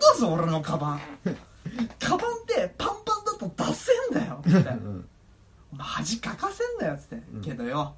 [0.00, 1.00] だぞ俺のカバン。
[2.00, 4.40] カバンってパンパンだと出せんだよ。
[4.40, 5.08] ってうん。
[5.72, 7.40] お前恥かかせんだよっつって、うん。
[7.42, 7.94] けどよ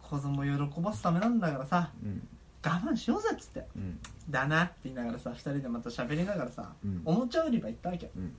[0.00, 2.28] 子供喜ばすためなんだからさうん。
[2.64, 3.66] 我慢しようぜっつって。
[3.76, 4.00] うん。
[4.28, 7.02] だなって言いながらさ2人でまた喋りながらさ、うん。
[7.04, 8.06] おもちゃ売り場行ったわけ。
[8.06, 8.34] ようん。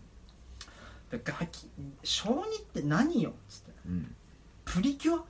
[1.11, 1.69] でガキ
[2.03, 3.71] 小2って何よっつって。
[3.87, 4.15] うん。
[4.65, 5.23] プリキュア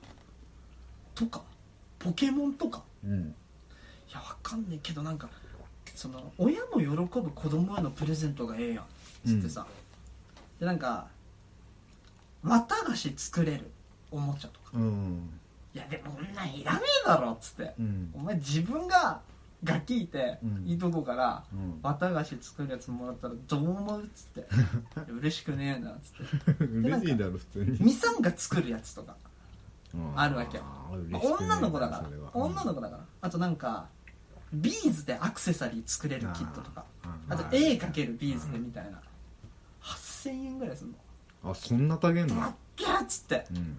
[1.14, 1.42] とか
[2.00, 2.82] ポケモンとか。
[3.04, 3.28] うん。
[3.28, 3.34] い
[4.14, 5.28] やわかんねえけどなんか
[5.94, 8.84] その親も喜ぶ子供へのプレゼントがええやん。
[9.26, 9.66] つってさ、
[10.60, 11.06] でなんか
[12.42, 13.70] 綿菓子作れる
[14.10, 14.70] おもちゃとか。
[14.74, 15.30] うん
[15.74, 18.10] いやでもこんなんいらねえだろっつって、うん。
[18.14, 19.20] お前自分が
[19.64, 20.64] ガキいて、うん。
[20.66, 21.80] いいとこからうん。
[21.82, 24.46] 綿菓子作るやつもらったらどう思うっつって。
[25.10, 26.12] 嬉しくねえなっつ
[26.52, 26.64] って。
[26.64, 27.78] 嬉しいだろ普通に。
[27.80, 29.16] ミサンガ作るやつとか。
[30.16, 30.64] あるわけよ。
[30.90, 32.30] 女の子だから。
[32.34, 33.04] 女の子だから。
[33.20, 33.88] あとなんか
[34.54, 36.84] ビーズでアクセサリー作れるキットとか。
[37.28, 39.00] あとあー絵描けるビーズでみたいな。
[39.82, 40.90] 8000円ぐらいする
[41.42, 41.50] の。
[41.50, 42.36] あそんな高げんの？
[42.36, 43.46] バッキャーっつって。
[43.50, 43.76] うん。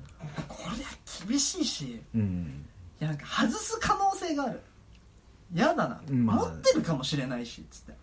[0.47, 1.85] これ厳しいし。
[1.85, 2.65] いうん。
[2.99, 4.61] やなんか外す可能性がある。
[5.53, 6.35] やだな、まあ。
[6.37, 7.93] 持ってるかもしれないしっつって。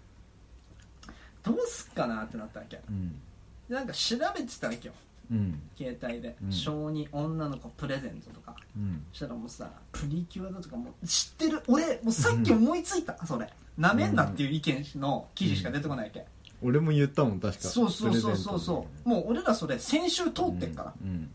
[1.43, 2.81] どうすっかなってなったわけ。
[2.89, 3.21] うん。
[3.69, 4.95] でなんか調べてたわけよ
[5.31, 5.61] うん。
[5.77, 6.53] 携帯で、うん。
[6.53, 8.57] 小児女の子プレゼントとか。
[8.77, 9.05] うん。
[9.13, 11.63] そしたらもうさプリキュアだとかもう知ってる。
[11.69, 13.49] 俺もうさっき思いついた、それ。
[13.79, 16.27] なめんなっていう意見の記事しか出てこないわけ、
[16.63, 17.61] 俺も言ったもん確か。
[17.69, 19.09] そうそうそうそうそう。
[19.09, 21.31] もう俺らそれ先週通ってっから、うん。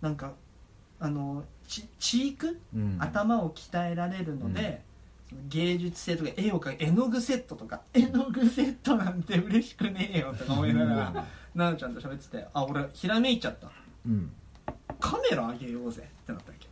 [0.00, 0.32] なんか
[1.00, 2.96] あのちチーク、うん。
[3.00, 4.82] 頭を鍛えられるので、
[5.48, 7.80] 芸術性とか絵を描く絵の具セットとか。
[7.92, 13.70] 絵の具セットなんて嬉しくねえよとか思いながら奈々ちゃんと喋っててあ俺ひらめいちゃった。
[14.06, 14.32] うん。
[15.00, 16.68] カメラあげようぜってなったわけ。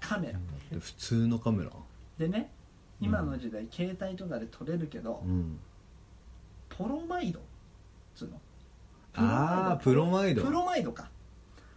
[0.00, 0.38] カメラ。
[0.70, 1.70] で普通のカメラ？
[2.18, 2.50] でね
[3.00, 5.58] 今の時代携帯とかで撮れるけど、うん。
[6.68, 7.42] ポロマイドっ
[8.14, 8.40] つうの。
[9.14, 10.42] あープロマイド。
[10.42, 11.08] プロマイドか。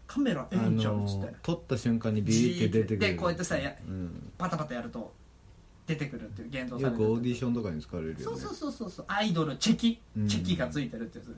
[0.06, 1.34] カメラええあんちゃうっつって。
[1.44, 4.32] 撮った瞬間にビーって出てくるでこうやってさやうん。
[4.38, 5.14] パタパタやると
[5.88, 8.24] 出てくるっていう言動さよれてるくオーディションとかに使われるよね。
[8.26, 9.06] そうそうそうそうそう。
[9.08, 10.00] アイドルチェキ。
[10.18, 10.28] うん。
[10.28, 11.36] チェキがついてるってやつ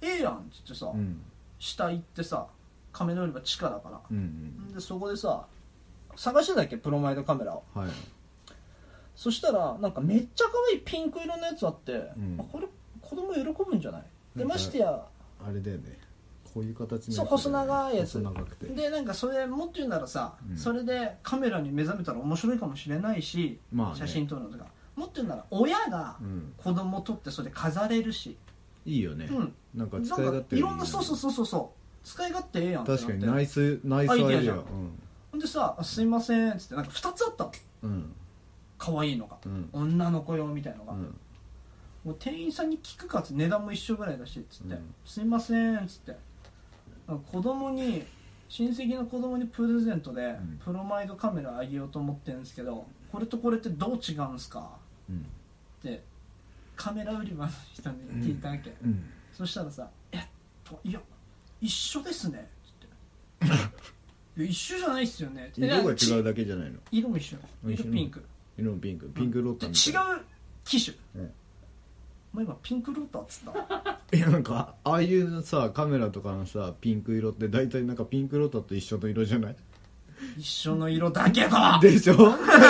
[0.00, 1.20] ええやんっつってさ、うん。
[1.58, 2.46] 下行ってさ
[2.92, 5.46] カメラ売り場地下だから、うんでそこでさ
[6.16, 6.76] 探してたっけ？
[6.76, 7.62] プロマイドカメラを。
[7.76, 7.90] うんはい。
[9.14, 12.36] そしたらなんかめっちゃ可愛いピンク色のやつあって、ん。
[12.38, 12.66] あこれ
[13.00, 14.02] 子供喜ぶんじゃない？
[14.36, 14.88] でましてや
[15.46, 15.98] あれだよね
[16.54, 18.18] こういう形のそう細長いやつ。
[18.18, 18.66] 細長くて。
[18.66, 20.56] でなんかそれもっと言うならさ、うん。
[20.56, 23.98] それでカメラに目覚めたら面白いかもしれないし、まあね。
[23.98, 24.66] 写真撮るのとか。
[24.94, 26.54] もっと言うなら親がうん。
[26.56, 28.36] 子供撮ってそれ飾れるし、
[28.86, 29.26] いいよね。
[29.28, 29.54] うん。
[29.74, 31.46] なんか使い勝手かいろんなそうそうそうそう。
[31.46, 33.06] そう使い勝手ええやんってなって。
[33.06, 34.42] 確かにナイスナイスアイデアアイデア。
[34.42, 34.64] じゃん。
[35.32, 37.52] ほんでさあ「すいません」っつってなんか2つあったの。
[37.82, 37.90] うん。
[37.90, 38.14] うん
[38.76, 39.68] 可愛いのが、うん。
[39.72, 41.16] 女の子用みたいのが、うん。
[42.04, 44.94] もう店員さんに聞くかっつって値段も一緒ぐらいだしっつって「うん。
[45.06, 46.16] すいません」っつって
[47.06, 48.04] 子供に
[48.48, 50.60] 親戚の子供にプレゼントでん。
[50.64, 54.70] プロマイドカメラあげようと思ってるんですけどこれとこれってどう違うんすか？
[55.08, 55.16] うん。
[55.16, 55.20] っ
[55.82, 56.02] て
[56.76, 59.04] カメラ売り場の人に聞いたわけ、うん。
[59.32, 60.20] そしたらさ「えっ
[60.64, 61.00] といや
[61.60, 62.48] 一緒ですね」
[63.42, 66.78] っつって「いや一緒じゃないっすよね」って色が違ちうだけじゃないの。
[66.90, 67.36] 色も一緒。
[67.70, 68.24] 色ピンク。
[68.58, 69.08] 色もピンク。
[69.10, 70.20] ピンクロッタで違う
[70.64, 71.32] 機種、うん
[72.34, 74.00] お前今ピンクローターっつった？
[74.16, 79.56] いやなんかああいうさカメラとかのさピンク色って大体なんかピンクロータと一緒の色じゃない？
[80.38, 81.56] 一緒の色だけど！
[81.80, 82.16] でしょ？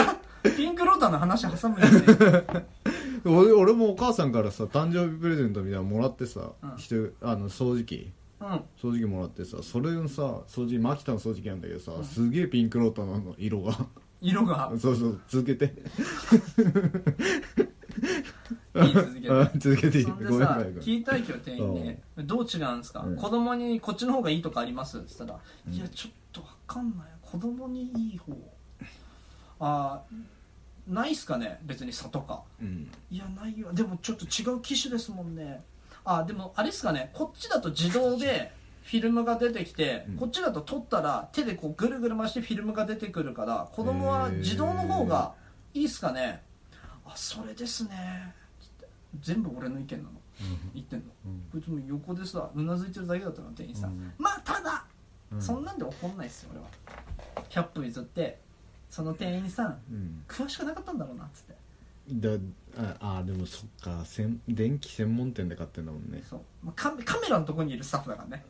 [0.56, 2.66] ピンクローターの話挟むよね。
[3.24, 6.78] 俺俺もお母さんからさ誕生日プレゼントみたいなのもらってさ、うん。
[6.78, 8.12] してあの掃除機？
[8.40, 8.48] うん。
[8.48, 8.60] 掃
[8.92, 13.72] 除機もらってさそれのさ掃除マキタの掃除機なんだけどさ、すげえピンクローターなの色が。
[14.20, 14.70] 色が？
[14.78, 15.74] そうそう続けて
[18.76, 19.30] いい続けて。
[19.30, 20.06] あ続けていい。
[20.06, 23.16] 聞いたい今日店員にどう違うんですか、うん。
[23.16, 24.98] 子供にこっちの方がいいとかあります？
[24.98, 25.40] って言ったら、
[25.72, 27.06] いやちょっとわかんない。
[27.22, 28.32] 子供にいい方。
[29.60, 31.60] あーないっすかね？
[31.62, 32.42] 別に差とか。
[32.60, 32.90] うん。
[33.10, 33.72] いやないよ。
[33.72, 35.62] でもちょっと違う機種ですもんね。
[36.04, 37.10] あでもあれっすかね？
[37.14, 40.16] こっちだと自動でフィルムが出てきて、うん。
[40.16, 45.32] こっちだと撮ったら手でこうぐるぐる回してフィルムが出てくるから子供は自動の方が
[45.72, 46.42] いいっすかね？
[47.06, 48.34] あそれですね
[49.20, 50.10] 全部俺の意見なの。
[50.74, 51.42] 言ってんの、うん。
[51.52, 54.12] こいつも横でさうなずいてるだけだったの店員さん、うん。
[54.18, 54.84] まあただ、
[55.32, 55.42] うん。
[55.42, 57.46] そんなんで怒んないっすよ俺は。
[57.50, 58.38] 100歩譲って
[58.90, 60.24] その店員さんうん。
[60.28, 61.54] 詳しくなかったんだろうなっつって。
[62.12, 62.28] だ
[63.00, 66.22] ああでもそっかせん電気専門店で買ってんだもんね。
[66.28, 68.44] そう、まあ、カメカメラのとこにいるスタッフだからね。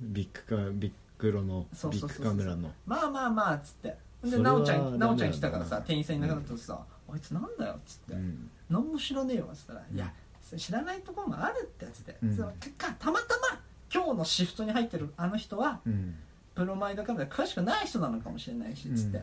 [0.00, 2.70] ビッグカビッグロのビッグカメラの。
[2.86, 3.96] まあまあまあっつって。
[4.22, 8.12] で奈緒ちゃん奈緒ちゃんだ来たからさな店員さんいなくなったとさ「あいつなんだよ」っつって。
[8.14, 9.96] うん「何も知らねえよ」っつったら「うん。
[9.96, 10.12] いや
[10.56, 12.36] 知らないところもあるって」っつって、うん。
[12.36, 13.60] そのかたまたま
[13.92, 16.14] 今日のシフトに入ってるあの人はうん。
[16.54, 19.22] プロマイドカメラ詳しくない人なのかもしれないしっつって、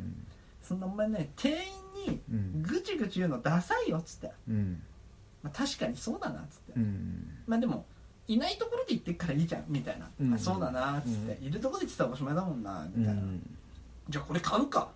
[0.64, 2.62] そんなお前ね店員にうん。
[2.64, 4.82] ぐちぐち言うのダサいよっつって、うん。
[5.44, 7.28] まあ、確かにそうだなっつって、うん。
[7.46, 7.86] まあでも
[8.28, 10.34] いないところで言ってっからいいじゃんみたいな、うん。
[10.34, 13.42] あそうだなっつって、いるところで言ってたらおしまいだもんなうみたいな、ん。
[14.10, 14.90] じゃあこれ買うか。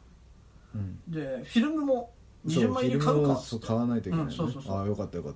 [0.73, 0.99] うん。
[1.07, 2.11] でフィルムも
[2.45, 4.31] 20万円で買うかそう買わないといけない、ね。
[4.31, 4.77] うんそうそうそう。
[4.77, 5.33] ああよかったよかっ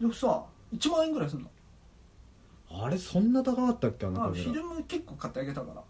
[0.00, 0.44] でさ
[0.74, 1.50] 1万円ぐらいするの？
[2.68, 4.06] たあれそんな高かったっけ？
[4.06, 5.80] あのフィルム結構買ってあげたから。
[5.80, 5.84] あ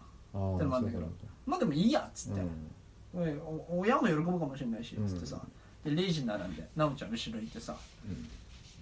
[0.55, 1.09] あでもあんだけど。
[1.47, 3.41] まあでもいいやっつって、うん。
[3.71, 5.09] 親も喜ぶかもしれないしうん。
[5.09, 5.41] つってさ、
[5.85, 7.75] でレイジ並んで奈緒ちゃん後ろにいてさ。
[8.07, 8.29] うん。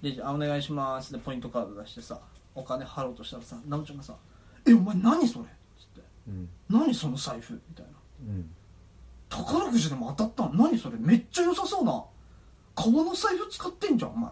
[0.03, 1.13] レイジあお願いします。
[1.13, 2.21] でポイントカード出してさ
[2.55, 4.15] お金払おうとしたらさ奈緒ちゃんがさ
[4.67, 6.03] 「えお前何それ?」っつって。
[6.29, 7.93] うん「何その財布?」みたいな。
[8.29, 8.51] うん
[9.29, 10.97] 宝くじでも当たったん何それ？
[10.99, 12.05] めっちゃ良さそうな。
[12.75, 14.31] 革の財布使ってんじゃんお前。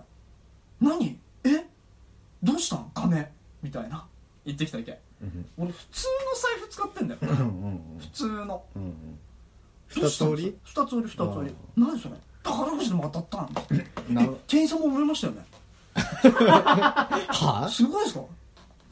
[0.81, 1.19] 何？
[1.45, 1.67] え？
[2.43, 2.91] どうしたん？
[2.95, 3.27] 金？
[3.63, 4.07] みたいな。
[4.45, 5.01] 言ってきたわけ。
[5.23, 7.21] うん俺普通の財布使ってんだよ。
[7.99, 8.63] 普通の。
[9.89, 10.57] 二通り？
[10.65, 11.55] 二つ折り二つ折り。
[11.77, 12.15] 何それ？
[12.43, 14.29] 宝くじでも当たったんなえ？
[14.47, 15.45] 店員さんも思いましたよね？
[15.95, 18.25] はすごいですか？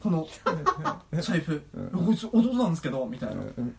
[0.01, 0.27] この
[1.21, 1.61] 財布。
[1.93, 3.43] こいつ弟なんですけどみたいな。
[3.43, 3.75] うん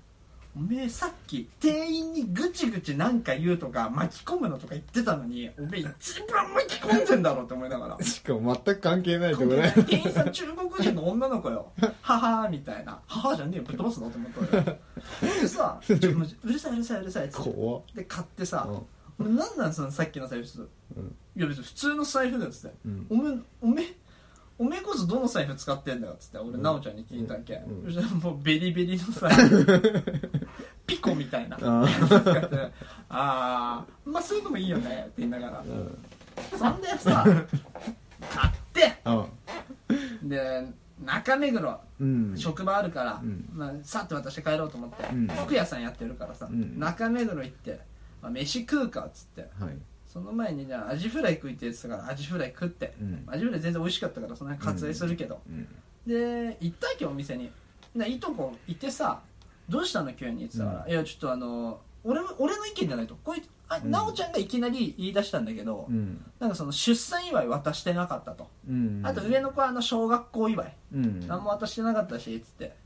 [0.57, 7.99] おめえさっき店員にぐちぐちなんか言うとか巻き込むのとか言ってたのにおめえ一番巻き込んでんだろって思いながら。
[8.05, 11.73] しかも全く関係ないとこね店員さん中国人の女の子よ。
[12.03, 13.01] 母みたいな。
[13.07, 14.79] 母じゃねえよぶっ飛ばすぞって思ったよ。
[15.43, 17.39] でさうるさいうるさいうるさいって。
[17.95, 18.69] で買ってさ
[19.19, 21.17] うん「何なんそのさっきの財布」うん。
[21.37, 22.77] いや別に普通の財布だよ」つって。
[22.85, 23.07] うん。
[23.11, 24.04] おめえおめえ
[24.59, 26.63] おめえこそどの財布使ってんだよっつって俺うん。
[26.63, 27.85] 奈緒ちゃんに聞いたっけ、うん。
[27.85, 29.83] そしたらもうベリベリの財布。
[30.87, 31.57] ピコみたいな。
[31.61, 32.71] あ使ってあ
[33.09, 35.05] あまあそういうのもいいよね。
[35.05, 35.61] って言いながら。
[35.61, 35.99] うん。
[36.59, 39.01] そんでさ買って。
[39.05, 39.27] あ
[40.23, 40.69] で
[41.03, 41.81] 中目黒。
[42.01, 42.35] うん。
[42.37, 43.49] 職場あるから、うん。
[43.53, 45.27] まあ、さって渡して帰ろうと思って、うん。
[45.29, 46.79] 服屋さんやってるからさ、うん。
[46.79, 47.81] 中目黒行って、
[48.23, 49.77] まあ、飯食うかっつってはい
[50.15, 53.25] その前にじゃあアジフライ食いって言ってたからアジフライ食って、うん。
[53.27, 55.67] アジフライ全然美味しかったからその辺割愛するけど、うん。
[56.07, 57.51] で行ったっけお店に。
[57.97, 59.21] でいとこ行ってさ
[59.69, 60.91] 「どうしたの急に」って言ってたから「うん。
[60.93, 63.17] いやちょっとあの俺俺の意見じゃないと。
[63.25, 63.91] こいあ、うん。
[63.91, 66.25] なおちゃんがいきなり言い出したんだけど、うん。
[66.39, 69.01] なんかその出産祝い渡してなかったと、うん。
[69.03, 70.77] あと上の子はあの小学校祝い。
[70.95, 71.27] うん。
[71.27, 72.77] 何も渡してなかったしつって。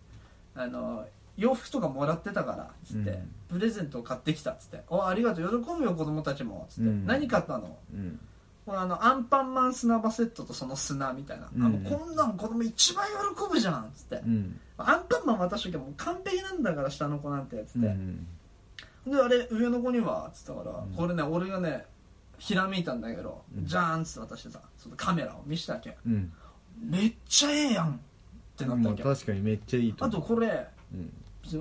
[0.55, 1.05] あの
[1.38, 3.31] 洋服とかもらってたからつって、うん。
[3.48, 7.07] プレゼントを買ってきたっつって「おありがとう喜ぶよ子供たちも」つって、うん。
[7.07, 7.79] 何買ったの？
[7.94, 8.20] うん。
[8.66, 11.64] これあのアンパンマン砂場セットとその砂みたいな、うん。
[11.64, 14.61] あもうこんなん子供一番喜ぶじゃんっつって、うん。
[14.77, 18.27] アンパンマン渡しときゃもう完璧なんだから下の子なんてっつって、うん。
[19.07, 20.94] であれ上の子にはっつったから、うん。
[20.94, 21.87] これね俺がね
[22.38, 23.64] ひらめいたんだけど、うん。
[23.64, 25.96] じゃーんっつって渡してさそのカメラを見せたわけ。
[26.05, 26.33] うん。
[26.81, 27.96] めっちゃええやんっ
[28.57, 31.12] てなったまあわけ、確かにめっちゃいいとあとこれうん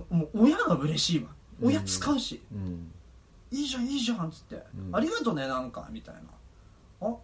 [0.10, 1.30] もう親が嬉しいわ。
[1.62, 2.92] 親使うし、うん。
[3.52, 4.96] いいじゃんいいじゃんっつって、うん。
[4.96, 6.22] ありがとねなんかみたいな。
[7.08, 7.16] あ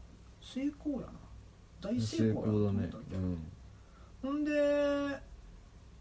[0.41, 1.13] 成功やな。
[1.82, 3.38] 大成成功やと功だね思ったわけ、うん。
[4.21, 4.52] ほんで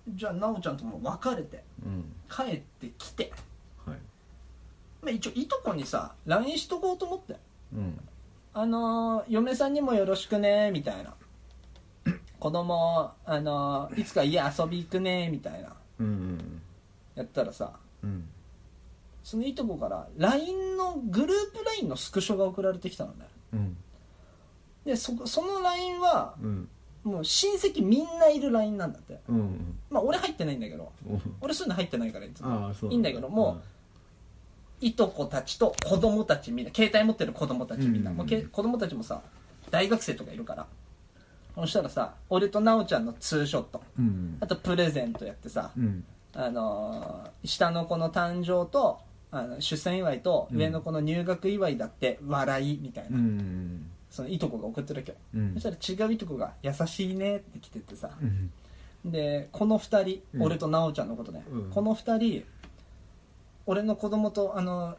[0.08, 2.04] じゃあ奈緒ちゃんとも別れてうん。
[2.28, 3.32] 帰ってきて、
[3.84, 3.96] はい。
[5.02, 7.36] まあ、一応いとこにさ LINE しとこうと思って。
[7.74, 8.00] うん。
[8.54, 11.14] あのー嫁さんにもよろしくねみたいな。
[12.38, 16.62] 子供あのいつか家遊び行くねみたいなうん
[17.14, 18.24] やったらさうん。
[19.22, 23.26] そのいとこから LINE のグループ LINE のスクショが送られてきたのね。
[23.52, 23.76] うん。
[24.84, 26.68] でそその LINE はうん。
[27.04, 29.20] もう親戚みんないる LINE なんだって。
[29.28, 31.20] うんまあ俺入ってないんだけどうん。
[31.40, 32.50] 俺そういうの入ってないからいつも。
[32.50, 33.60] ああそういいんだけども
[34.80, 38.16] いとこたちと子供たちみんな携帯持ってる子供たちみんな、うん。
[38.16, 39.20] もうけ子供たちもさ
[39.70, 40.66] 大学生とかいるから
[41.54, 43.82] そしたらさ俺と奈緒ちゃんのツーショット。
[43.98, 44.36] うん。
[44.40, 46.04] あとプレゼントやってさ、うん。
[46.34, 50.58] あのー下の子の誕生とあの出産祝いとうん。
[50.58, 53.90] 上の子の入学祝いだって笑いみたいな、うん。
[54.10, 55.54] そのいとこが送ってるわけよ、うん。
[55.54, 55.62] そし
[55.96, 58.50] たら違ういとこが「優しいね」って来ててさ、うん。
[59.10, 60.42] でこの2人、うん。
[60.42, 61.70] 俺と奈緒ちゃんのことね、うん。
[61.70, 62.44] この2人
[63.66, 64.96] 俺の子供とあの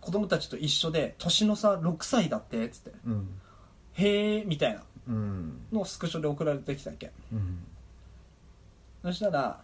[0.00, 2.92] 子供たちと一緒で年の差6歳だってっつって。
[3.06, 3.28] うん
[3.94, 4.80] 「へえ」みたいな。
[4.80, 7.12] うんのをスクショで送られてきたわけ？
[7.32, 7.58] うん。
[9.02, 9.60] そしたら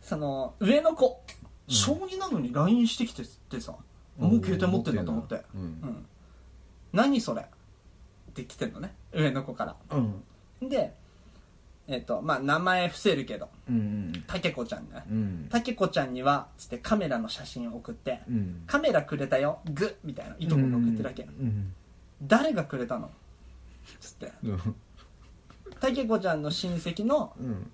[0.00, 1.20] その上の子
[1.68, 1.74] うん。
[1.74, 3.74] 小2なのに LINE してきてってさ、
[4.16, 5.34] もう携帯持ってんだと思って。
[5.34, 5.62] ううん。
[5.64, 6.06] ん
[6.92, 7.42] 何それ？
[7.42, 7.44] っ
[8.32, 9.76] て来てんのね上の子から。
[9.90, 10.68] うん。
[10.68, 10.94] で
[11.90, 14.12] えっ、とまあ名前伏せるけどうん。
[14.26, 15.02] たけこちゃんね。
[15.10, 15.46] うん。
[15.50, 18.62] たけこちゃんにはつってカメラの写真を送ってうん。
[18.66, 21.72] カメラくれたよグッみたいないとこが送ってるわけ、うん。
[22.22, 23.10] 誰がくれたの？
[24.00, 24.32] つって。
[24.44, 24.76] うん。
[25.80, 27.70] たけこちゃんの親戚のうん。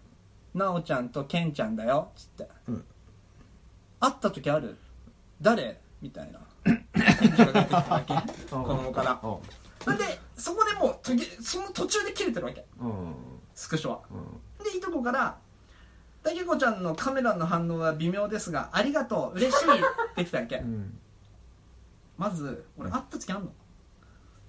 [0.55, 2.12] なおちゃんとけんちゃんだよ。
[2.14, 2.85] つって、うん。
[3.98, 4.77] 会った時ある？
[5.40, 5.81] 誰？
[6.00, 6.38] みたいな。
[6.64, 8.14] 返事が出てきたわけ？
[8.14, 9.18] 子供から。
[9.20, 9.38] あ
[9.87, 10.05] なんで
[10.37, 12.64] そこでもう途切その途中で切れてるわけ。
[12.81, 13.14] うん。
[13.55, 14.00] スクショは。
[14.11, 14.64] うん。
[14.64, 15.37] でいとこから
[16.22, 19.37] 「たけこちゃんのカメラの反応は微妙ですがありがとう。
[19.37, 20.59] 嬉しい」ってきたわけ。
[20.59, 20.98] うん。
[22.16, 23.50] まず俺会った時あんの？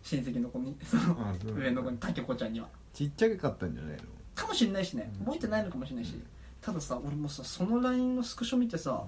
[0.06, 0.78] 親戚の子に。
[0.84, 2.68] そのあそう上の子にたけこちゃんには。
[2.94, 4.04] ちっちゃかったんじゃないの？
[4.36, 5.12] かもしれないしね。
[5.20, 6.14] うん覚えてないのかもしれないし。
[6.62, 9.04] たださ俺もさその LINE のスクショ見てさ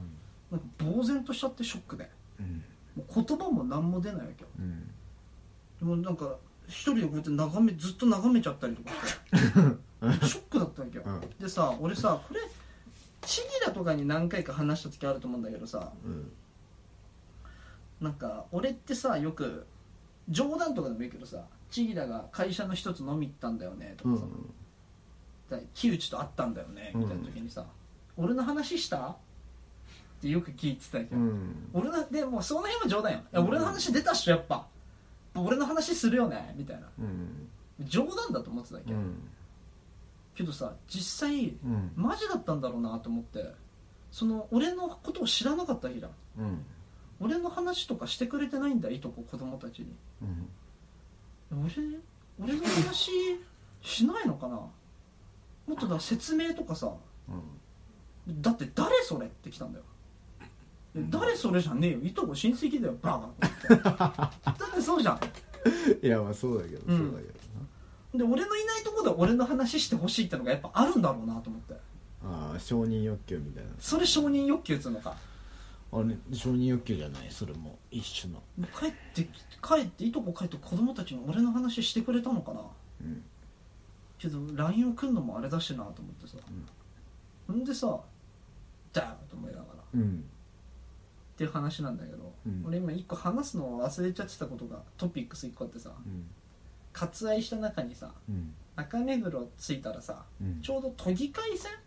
[0.51, 2.10] なんか呆然としちゃってショックで。
[2.39, 2.63] うん。
[2.95, 4.49] もう言葉も何も出ないわけよ。
[4.60, 4.89] うん。
[5.79, 6.36] でもなんか
[6.67, 10.27] 一人でこうやって眺めずっと眺めちゃったりとかして。
[10.27, 11.21] ショックだったわけよ、うん。
[11.39, 12.39] でさ俺さこれ
[13.21, 15.91] チギラとかに何回か話した時あると思うんだけどさ。
[16.03, 16.31] うん。
[18.01, 19.65] なんか俺ってさよく
[20.29, 24.15] 冗談とかでもいいけどさチギラが会社の一つ飲み行ったんだよねとうん。
[24.15, 24.21] か
[25.49, 27.65] さ、だ木内と会ったんだよねみたいな時にさ、
[28.17, 28.97] 俺の話した？
[29.09, 29.15] っ
[30.21, 31.69] てよく聞いてたけど、うん。
[31.73, 33.19] 俺のでもうその辺は冗談よ。
[33.19, 33.47] いやうん。
[33.47, 34.65] 俺の話出たっしょやっぱ。
[35.35, 36.87] 俺の話するよねみたいな。
[36.99, 37.49] うん。
[37.85, 39.29] 冗談だと思ってたけど、うん。
[40.35, 41.91] けどさ実際うん。
[41.95, 43.53] マジだったんだろうなと思って。
[44.09, 46.65] その俺のことを知らなかったわけじゃんうん
[47.19, 49.95] 俺の話とかしてくれてないんだいとこ子供たちに。
[50.21, 51.63] うん。
[51.65, 51.73] 俺
[52.39, 53.12] 俺の話
[53.82, 54.56] しないのかな？
[55.67, 56.91] もっとだ説明とかさ。
[58.27, 59.86] だって誰それって来たんだよ。
[61.10, 61.99] 誰それじゃねえよ。
[62.03, 63.30] いとこ親戚だよバ
[63.69, 64.32] カ。
[64.51, 65.19] だってそうじゃん。
[66.03, 66.97] いやまあそうだけどうん。
[66.97, 67.23] そうだけ
[68.17, 71.73] どで俺のいないとこで俺の話してほしいってのがやっぱあるんだろうなと思って。
[71.73, 71.80] な
[72.23, 73.69] ああ承認欲求みたいな。
[73.80, 75.15] それ承認欲求っつうのか
[75.91, 77.28] あれ承認欲求じゃない？
[77.30, 78.41] それも一種の。
[78.78, 79.30] 帰ってき
[79.62, 82.62] 帰っていとこ帰って子供たちに俺の話してくれたのかな？
[83.02, 83.23] うん。
[84.17, 86.38] けど LINE をくんのもあれだしなと思ってさ、
[87.54, 87.63] ん。
[87.63, 88.00] でさ
[88.93, 89.63] だよと思いながら。
[89.82, 90.23] っうん。
[91.38, 92.63] ていう話なんだけど、うん。
[92.67, 95.91] 俺今一個話すのを忘れちゃってたことがトピックス一個あってさ。
[96.06, 96.26] うん。
[96.93, 98.54] 割愛した中にさうん。
[98.76, 100.62] 中目黒着いたらさうん。
[100.62, 101.87] ちょうど都議会選お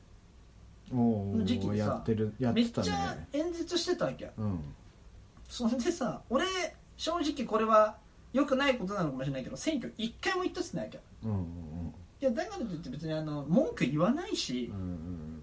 [0.92, 2.83] の時期にさおやってるやっめっちゃ
[3.14, 4.31] ね演説してたわけ。
[4.37, 4.61] うん。
[5.48, 6.44] そんでさ俺
[6.96, 7.96] 正直これは
[8.33, 11.94] 良くないことなのかもしれないけど選挙一回も行ったっつってないわけうんうん。
[12.20, 15.42] いやだからといって別にあの文句言わないし、うんうん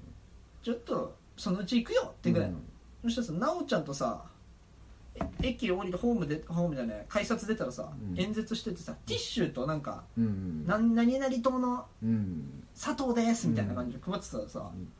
[0.63, 2.51] ちょっとそのうち行くよってぐらい。
[2.51, 2.57] の、
[3.03, 4.25] そしたらさ奈緒ちゃんとさ
[5.15, 8.19] え駅降りてホームでホームじゃない改札出たらさ、うん。
[8.19, 12.63] 演説しててさティッシュとなんかうんうん「何何々党のうん。
[12.77, 14.87] 佐藤です」みたいな感じで配ってたらさん「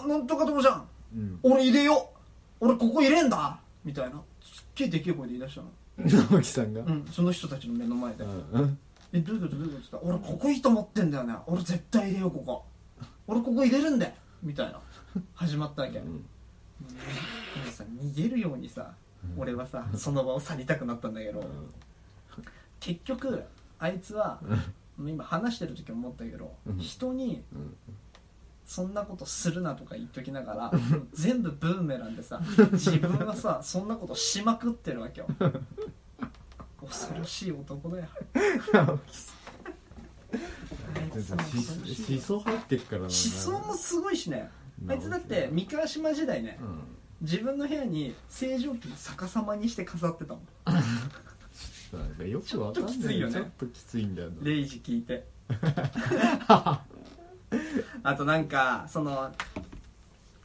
[0.00, 0.88] あなんとか党じゃん。
[1.14, 1.38] うん。
[1.42, 2.10] 俺入れよ
[2.60, 2.66] う。
[2.66, 4.22] 俺ここ入れんだ」みたいな。
[4.40, 5.68] すっげえでけえ声で言い出したの。
[6.30, 6.80] 直樹さんが？
[6.80, 7.06] うん。
[7.10, 8.24] その人たちの目の前で。
[8.24, 8.26] う
[8.60, 8.78] ん
[9.12, 10.28] 「えどういうことどういうこと?」って言った？
[10.28, 11.34] ら「俺ここいいと思ってんだよね。
[11.46, 12.64] 俺絶対入れようここ。
[13.26, 14.12] 俺ここ入れるんだよ」
[14.42, 14.80] みたいな。
[15.34, 16.24] 始まったわけ、うん。
[17.70, 18.94] さ逃げるようにさ、
[19.36, 21.44] 俺はさその場を去りたくなったんだけど、
[22.80, 23.42] 結局
[23.78, 24.40] あいつは、
[24.98, 26.78] 今話してる時思ったけど、うん。
[26.78, 27.76] 人にうん
[28.64, 30.72] そんなことするなとか言っときながら
[31.12, 32.40] 全部ブーメランでさ
[32.72, 35.26] 自分はさそんなことしまくってるわけよ。
[36.80, 38.08] 恐ろしい男だよ。
[38.74, 38.98] あ
[41.06, 44.50] いつさししそ入ってっからな思想もすごいしね。
[44.88, 46.80] あいつだって三河島時代ねうん。
[47.20, 50.42] 自分の部屋に清浄機逆さまにして飾ってたもん。
[52.44, 53.32] ちょっときついよね。
[53.34, 54.36] ちょっときついんだよな。
[54.42, 55.26] レイジ聞いて
[58.04, 59.32] あとなんかその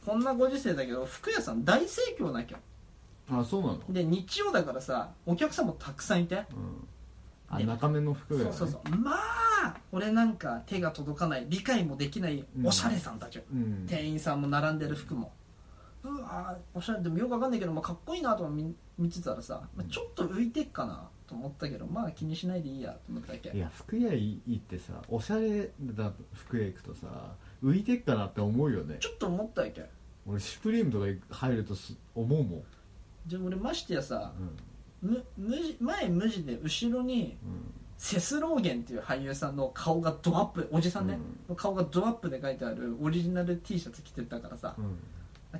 [0.04, 2.58] こんなご時世だけど服屋さん大盛況なきゃ。
[3.30, 3.80] あそうなの？
[3.90, 6.36] で日曜だからさお客さんもたくさんいて。
[6.36, 6.44] うん。
[7.50, 8.50] あ中目の服そ屋ね。
[8.50, 8.96] うそうそう。
[8.96, 13.86] まあ俺なんか手が届かない理解もできないおしゃれさんたち、うん。
[13.88, 15.32] 店員さんも並んでる服も。
[16.04, 23.50] うわーおしゃれでもよくわかんないけど、まあ、かっこいいなとか見見てたらさ、まあ、ちょっと浮いてっかなと思ったけどまあ気にしないでいいやと思っただけ。
[23.50, 27.06] いや服屋行ってさおしゃれな服屋行くとさ
[27.62, 28.96] 浮いてっかなって思うよね。
[29.00, 29.84] ちょっと思ったわけ
[30.26, 31.00] 俺シュプリームと
[31.30, 32.62] か入るとす思うもん。
[33.26, 34.32] じゃあ俺ましてやさ
[35.02, 35.10] うん。
[35.10, 37.36] む無地前無地で後ろに
[37.96, 44.74] セスローゲンっていう俳優さんの顔がドアップおじさんね、の顔がドアップで書いてあるオリジナル T シャツ着てたからさ。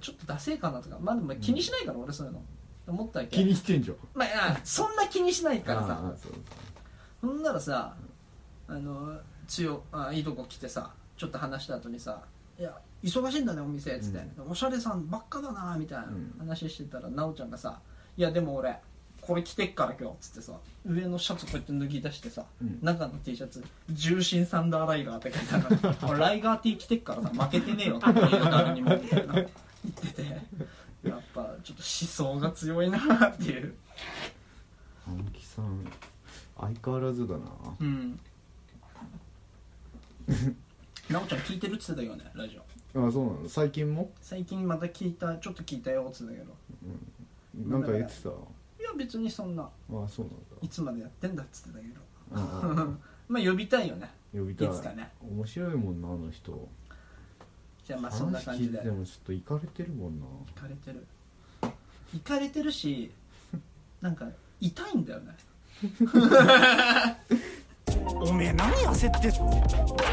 [0.00, 0.98] ちょっとダセえかなとか。
[1.00, 2.42] まあでも気にしないから俺そういうの。
[2.86, 3.96] 思ったわけ気にしてんじゃん。
[4.14, 6.00] まあいやそんな気にしないからさ。
[6.02, 6.32] ああそう
[7.20, 7.94] そんならさ
[8.66, 12.22] あの強あいいとこ来てさちょっと話した後にさ
[12.58, 16.34] 「いや忙しいんだねお店」っつって、おしゃれさんばっかだな」みたいなうん。
[16.38, 17.80] 話してたら奈緒ちゃんがさ
[18.16, 18.78] 「いやでも俺
[19.20, 20.52] これ着てっから今日」っつってさ
[20.86, 22.78] 上のシャツこうやって脱ぎ出してさ、うん。
[22.82, 29.46] 中の T シャツ「重心サンダーライガー」って書いてあるから 俺ライガー T 着てっからさ負けてねえよここにいる誰にもみたいな言っ
[29.92, 30.42] てて
[31.02, 32.98] やっぱちょっと思想が強いな
[33.28, 33.74] っていう。
[35.06, 35.84] 青木さん
[36.58, 37.44] 相変わらずだな。
[37.80, 38.20] うん
[41.08, 42.62] 奈緒ちゃん聞いてるっつってたよねラジオ。
[43.06, 43.48] あそうなの？
[43.48, 44.10] 最近も？
[44.20, 46.54] 最近また聞いたちょっと聞いたよっつってたけど。
[47.70, 48.28] なんか言ってた？
[48.30, 48.32] あ
[48.78, 50.32] いや別にそんなそうなん
[50.62, 51.94] いつまでやってんだっつってたけど。
[51.94, 52.00] だ
[52.32, 52.88] あ
[53.28, 54.10] まあ呼びたいよね。
[54.32, 54.68] 呼びたい。
[54.68, 55.10] いつかね。
[55.22, 56.68] 面白いもんなあの人。
[57.84, 58.78] じゃあまあそんな感じで。
[58.78, 60.26] 話聞いててもちょっといかれてるもんな。
[60.26, 61.06] 行かれてる。
[62.12, 63.10] 行かれてるし
[64.00, 64.28] なんか
[64.60, 65.36] 痛いんだよね
[68.16, 69.30] おめえ何焦ってい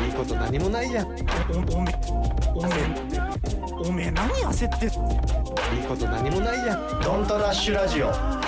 [0.10, 1.18] いこと何もないじゃん。
[1.18, 1.92] いいおおめ
[2.54, 2.70] おめ
[3.90, 4.88] おめえ何焦って
[5.88, 7.02] こと何もないじゃん。
[7.02, 8.08] ドントラッシュラジオ。
[8.08, 8.42] は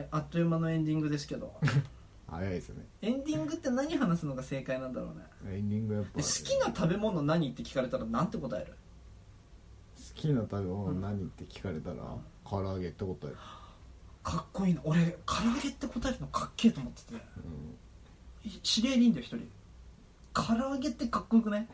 [0.00, 1.54] いあっという間のエンディングですけど。
[2.28, 2.86] 早いですね。
[3.02, 5.24] エンディングって何話すのが正解なんだろうね。
[5.56, 6.18] エンディングやっぱ。
[6.18, 8.74] で好きな食べ物何って聞かれたらなんて答える？
[9.96, 11.96] 好きな食べ物何って聞かれたら
[12.48, 13.36] 唐揚げって答える
[14.22, 17.14] かっこいいな俺唐揚げって答えるのかっけえと思ってて。
[18.44, 19.48] い知り合いでいいんだよ一人。
[20.34, 21.66] 唐揚げってかっこよくない？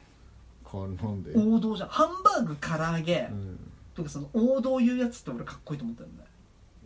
[0.73, 1.33] うんなんで？
[1.35, 1.89] 王道じゃん。
[1.89, 3.29] ハンバーグ唐揚げ。
[3.31, 3.59] うん。
[3.95, 6.29] とかその王道言うやつって俺かっこいいと思ったんだよ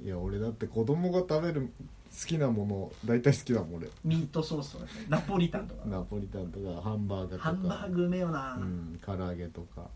[0.02, 1.70] いや俺だって子供が食べる
[2.10, 3.88] 好きなもの大体好きだもん俺。
[4.04, 4.90] ミートソースとかね。
[5.08, 5.82] ナポリタンとか。
[5.86, 7.42] ナポリタンとかハンバーガーとか。
[7.44, 9.88] ハンバーグうめえよな、うん唐揚げとか。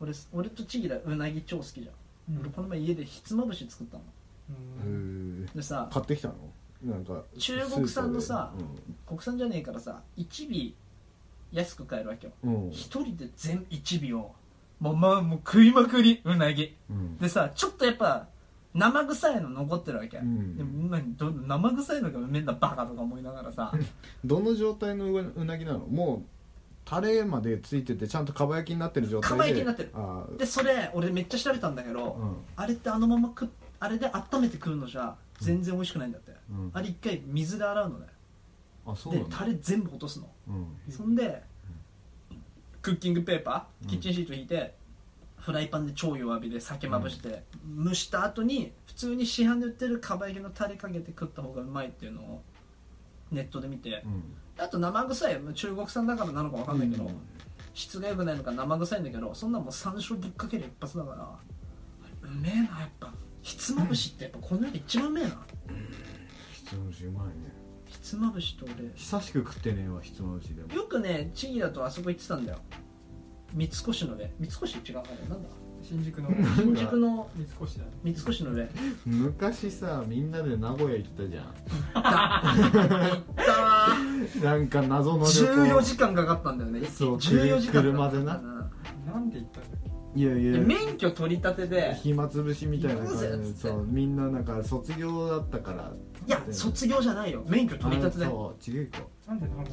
[0.00, 2.40] 俺俺とちぎらうなぎ超好きじゃん、うん。
[2.42, 4.02] 俺この前家でひつまぶし作ったの
[5.54, 6.34] でさ買ってきたの？
[6.82, 10.74] なんか中国産のさスー国産じゃねえからさ1尾
[11.52, 12.32] 安く買えるわけよ。
[12.42, 12.70] パーでうん。
[12.70, 14.34] 一人で全1尾を。
[14.78, 16.22] もうまあもう食いまくり。
[16.24, 16.74] うなぎ。
[16.88, 17.18] うん。
[17.18, 18.28] でさちょっとやっぱ
[18.72, 20.56] 生臭いの残ってるわけ、うん。
[20.56, 20.64] で
[21.46, 23.72] 生臭いのがうめえんだバカとか思いながらさ。
[24.24, 25.80] どの状態のううなぎなの？
[25.80, 26.28] もう
[26.84, 29.36] タレまでついててちゃんとかば焼きになってる状態で。
[29.36, 29.90] かば焼きになってる。
[29.94, 32.16] あでそれ俺めっちゃ調べたんだけど、
[32.56, 33.48] あれってあのまま食っ
[33.80, 36.70] あれで温めて食うのじゃ全然美味しくないんだって、うん。
[36.72, 38.06] あれ一回水で洗うのね。
[38.86, 40.28] あそうでタレ全部落とすの。
[40.48, 40.92] うん。
[40.92, 41.42] そんで
[42.82, 44.74] クッキングペーパーキッチンシート引いて、
[45.38, 47.42] フライパンで超弱火で酒まぶして、
[47.84, 52.42] 蒸した後に普通に市販で売ってるかば焼きのタレかけて食った方がうまいっていうのを
[53.32, 54.22] ネットで見て、うん。
[54.58, 57.20] あと生臭いまあ中国産だからなのか分かんないけど、うん。
[57.72, 63.12] 質が良くないのか生臭いんだけどそんなんもう山椒ぶっかける一発だからうめえなやっぱ
[63.42, 65.30] ひつまぶしってやっぱこの世で一番うめえな。
[66.52, 67.32] ひつまぶしうまいね。
[67.86, 68.74] ひつまぶしと俺。
[68.94, 70.72] 久しく食ってねえわひつまぶしでも。
[70.72, 72.58] よくねチギだとあそこ行ってたんだよ。
[73.52, 74.32] 三越の上。
[74.38, 74.98] 三越違う？
[74.98, 75.48] あれなんだ？
[75.82, 76.30] 新宿の。
[76.56, 77.28] 新宿の。
[77.34, 77.90] 三越だね。
[78.04, 78.68] 三越の上。
[79.06, 81.52] 昔さみんなで名古屋行ったじゃ
[81.94, 83.52] 行った。
[83.52, 86.86] わんなんか謎の旅14行時間かかったんだよね。
[86.86, 88.70] そう14時間車でなかかっ
[89.06, 89.18] たな。
[89.18, 89.80] んで行ったんだっ
[90.14, 90.52] いやいや。
[90.52, 91.94] で免許取り立てで。
[92.02, 95.92] 暇つぶしみたいな感じでそうみんななんか卒業だったから。
[96.26, 97.44] いや卒業じゃないよ。
[97.48, 98.26] 免許取り立てで。
[98.26, 98.98] あそう違うか
[99.28, 99.64] なんで名古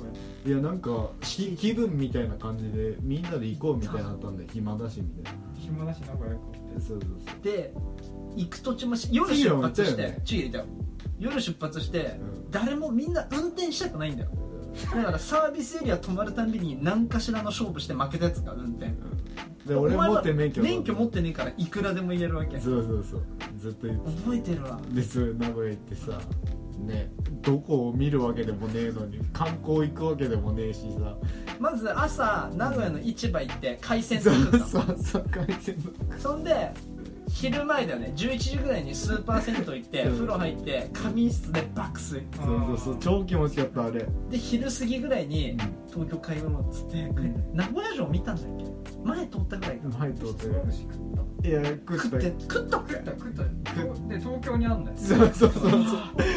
[0.45, 5.39] 屋いやなんかき気分みたいな感じでみんなで行こうみたいになったんで暇だしみたいな。
[5.55, 7.43] 暇だし名古屋行こうってそうそうそう。
[7.43, 7.73] で
[8.35, 10.01] 行く途中もし夜出発して。
[10.03, 10.23] ね。
[11.19, 12.51] 夜出発して、うん。
[12.51, 14.29] 誰もみんな運転したくないんだよ
[14.95, 18.91] だからサービスエリア止まるたんびに何かしらの勝負して負けたやつが運転
[19.65, 19.75] で。
[19.75, 22.59] 俺持って免許免許持ってねえからいくらでも言えるわけ。
[22.59, 23.23] そうそうそう
[23.57, 24.11] ずっと言って。
[24.21, 24.79] 覚えてるわ。
[24.89, 26.21] でそれ名古屋行ってさ
[26.79, 27.11] ね
[27.41, 31.17] どこを見るわけでもねえのに観光行くわけでもねえしさ。
[31.59, 34.65] まず朝名古屋の市場行って海鮮そう食ったの。
[34.67, 36.19] そうそう海鮮の。
[36.19, 36.71] そんで
[37.29, 38.13] 昼前だよね。
[38.15, 40.13] 11時ぐらいにスーパー銭湯行ってうん。
[40.15, 42.23] 風呂入って仮眠室で爆睡。
[42.35, 42.97] そうそうそう。
[42.99, 44.05] 超気持ちよかったあれ。
[44.29, 45.57] で昼過ぎぐらいにうん。
[45.89, 47.11] 東京帰ろうっつって
[47.53, 48.65] 名古屋城見たんだっけ？
[49.03, 51.16] 前通ったぐらいか前通って虫食っ
[51.47, 52.99] いや食食った食った食った。
[52.99, 53.41] た食った
[53.81, 54.97] よで東京にあんだよ。
[54.97, 55.61] そうそうそう。
[55.61, 55.81] そう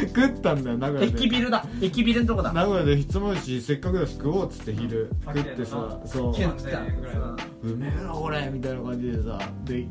[0.07, 1.17] 食ったんだよ名古屋で。
[1.17, 1.65] 駅ビルだ。
[1.81, 2.53] 駅ビルのとこだ。
[2.53, 5.11] 名古屋でひつまぶしせっかくだし食おうっつって昼。
[5.25, 6.33] 食ってさそう。
[6.33, 9.39] キュン来た3000円ぐらいのうめえなこれみたいな感じでさ。
[9.65, 9.87] で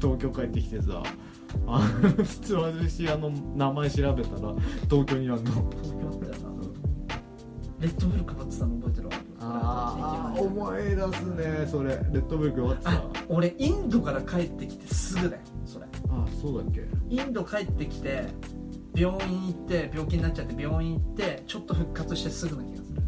[0.00, 1.02] 東京帰ってきてさ
[1.66, 4.54] あのひつまぶし屋の名前調べたら
[4.90, 5.44] 東京にあんの。
[5.44, 6.54] 東京あったよな
[7.80, 9.14] レッドブル配ってたの覚えてるわ
[10.38, 11.90] 思い出すねそれ。
[11.90, 15.86] レッドブルク終わってさあ俺インドから帰ってきてすぐだよそれ。
[16.10, 16.86] あそうだっけ？
[17.08, 18.26] インド帰ってきて
[18.94, 23.02] 病院行って病気になっちゃって病院行ってちょっと復活してすぐな気がする。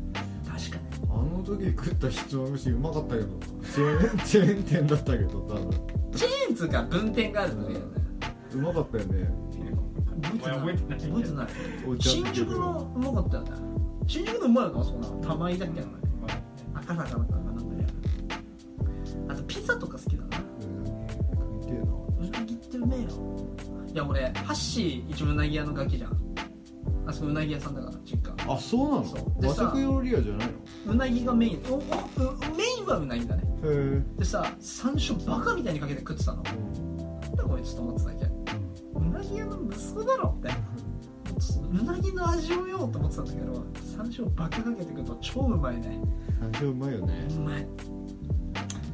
[0.44, 0.82] 確かに。
[1.10, 3.28] あの時食ったひつまぶしうまかったけど。
[3.62, 5.70] チェーンチェーン店だったけど多分。
[6.14, 7.86] チェーンつうか分店があるんだけどね
[8.54, 9.28] うまかったよね。
[10.32, 10.98] 覚えてない。
[10.98, 11.48] 覚えてない。
[12.00, 13.50] 新宿のうまかったよね。
[14.08, 14.80] 新宿のうまいの？
[14.80, 15.80] あそこな玉井だっけ？
[15.80, 15.88] 赤
[16.86, 17.86] 坂かなんかなんかね
[19.28, 20.38] あとピザとか好きだな。
[20.38, 20.86] うん。
[21.56, 23.08] 食いてえなうなぎってうめえよ
[23.92, 26.16] いや俺ハッシー一応うなぎ屋のガキじゃん。
[27.08, 28.34] あそこうなぎ屋さんだから実家。
[28.52, 29.04] あそうなの？
[29.48, 30.48] 和食料理屋じゃない
[30.86, 30.92] の？
[30.92, 31.62] うなぎがメイン。
[31.70, 31.82] おおう
[32.56, 33.42] メインはうなぎだね。
[33.42, 36.42] へえでさ山椒バカみたいにかけて食ってたの。
[36.42, 38.26] なんだこいつと思ってただけ？
[38.96, 40.50] うなぎ屋の息子だろって
[41.70, 43.64] うなぎの味をようと思ってたんだけど
[43.96, 46.00] 山椒バカかけてくると超うまいね。
[46.40, 47.26] 山椒うまいよね。
[47.30, 47.66] うまい。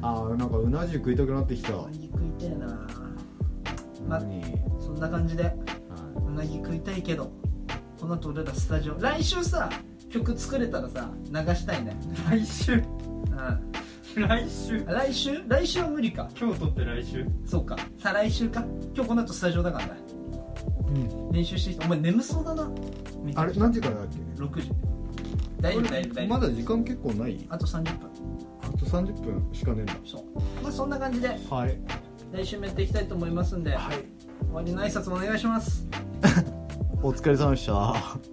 [0.01, 1.73] あーなんかうな重食いたくなってきた。
[1.73, 2.67] うなぎ食いてえな。
[4.07, 4.41] ま何？
[4.79, 5.43] そんな感じで。
[5.43, 5.53] は
[6.27, 7.31] うなぎ食いたいけど
[7.99, 8.99] この後俺らスタジオ。
[8.99, 9.69] 来週さ
[10.09, 11.97] 曲作れたらさ流したいね。
[12.29, 12.73] 来週？
[12.73, 12.83] うん。
[14.27, 14.85] 来週？
[14.85, 15.43] 来週？
[15.47, 16.29] 来週は無理か。
[16.39, 17.25] 今日撮って来週。
[17.45, 17.77] そうか。
[17.97, 18.63] 再来週か。
[18.93, 20.02] 今日この後スタジオだからね
[21.31, 21.85] 練習してきた。
[21.85, 22.69] お前眠そうだな。
[23.35, 24.71] あれ何時からだっけ？6時。
[25.61, 26.27] 大丈夫大丈夫大丈夫。
[26.27, 27.45] まだ時間結構ない？
[27.49, 28.09] あと30分。
[28.61, 29.95] あと30分しかねえんだ。
[30.05, 30.23] そう。
[30.61, 31.77] まあそんな感じではい。
[32.31, 34.05] 来週もやっていきたいと思いますんで、はい。
[34.45, 35.87] 終わりの挨拶お願いします。
[37.01, 37.73] お疲れ様でした。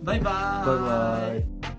[0.02, 0.66] バイバーイ。
[0.66, 1.69] バイバイ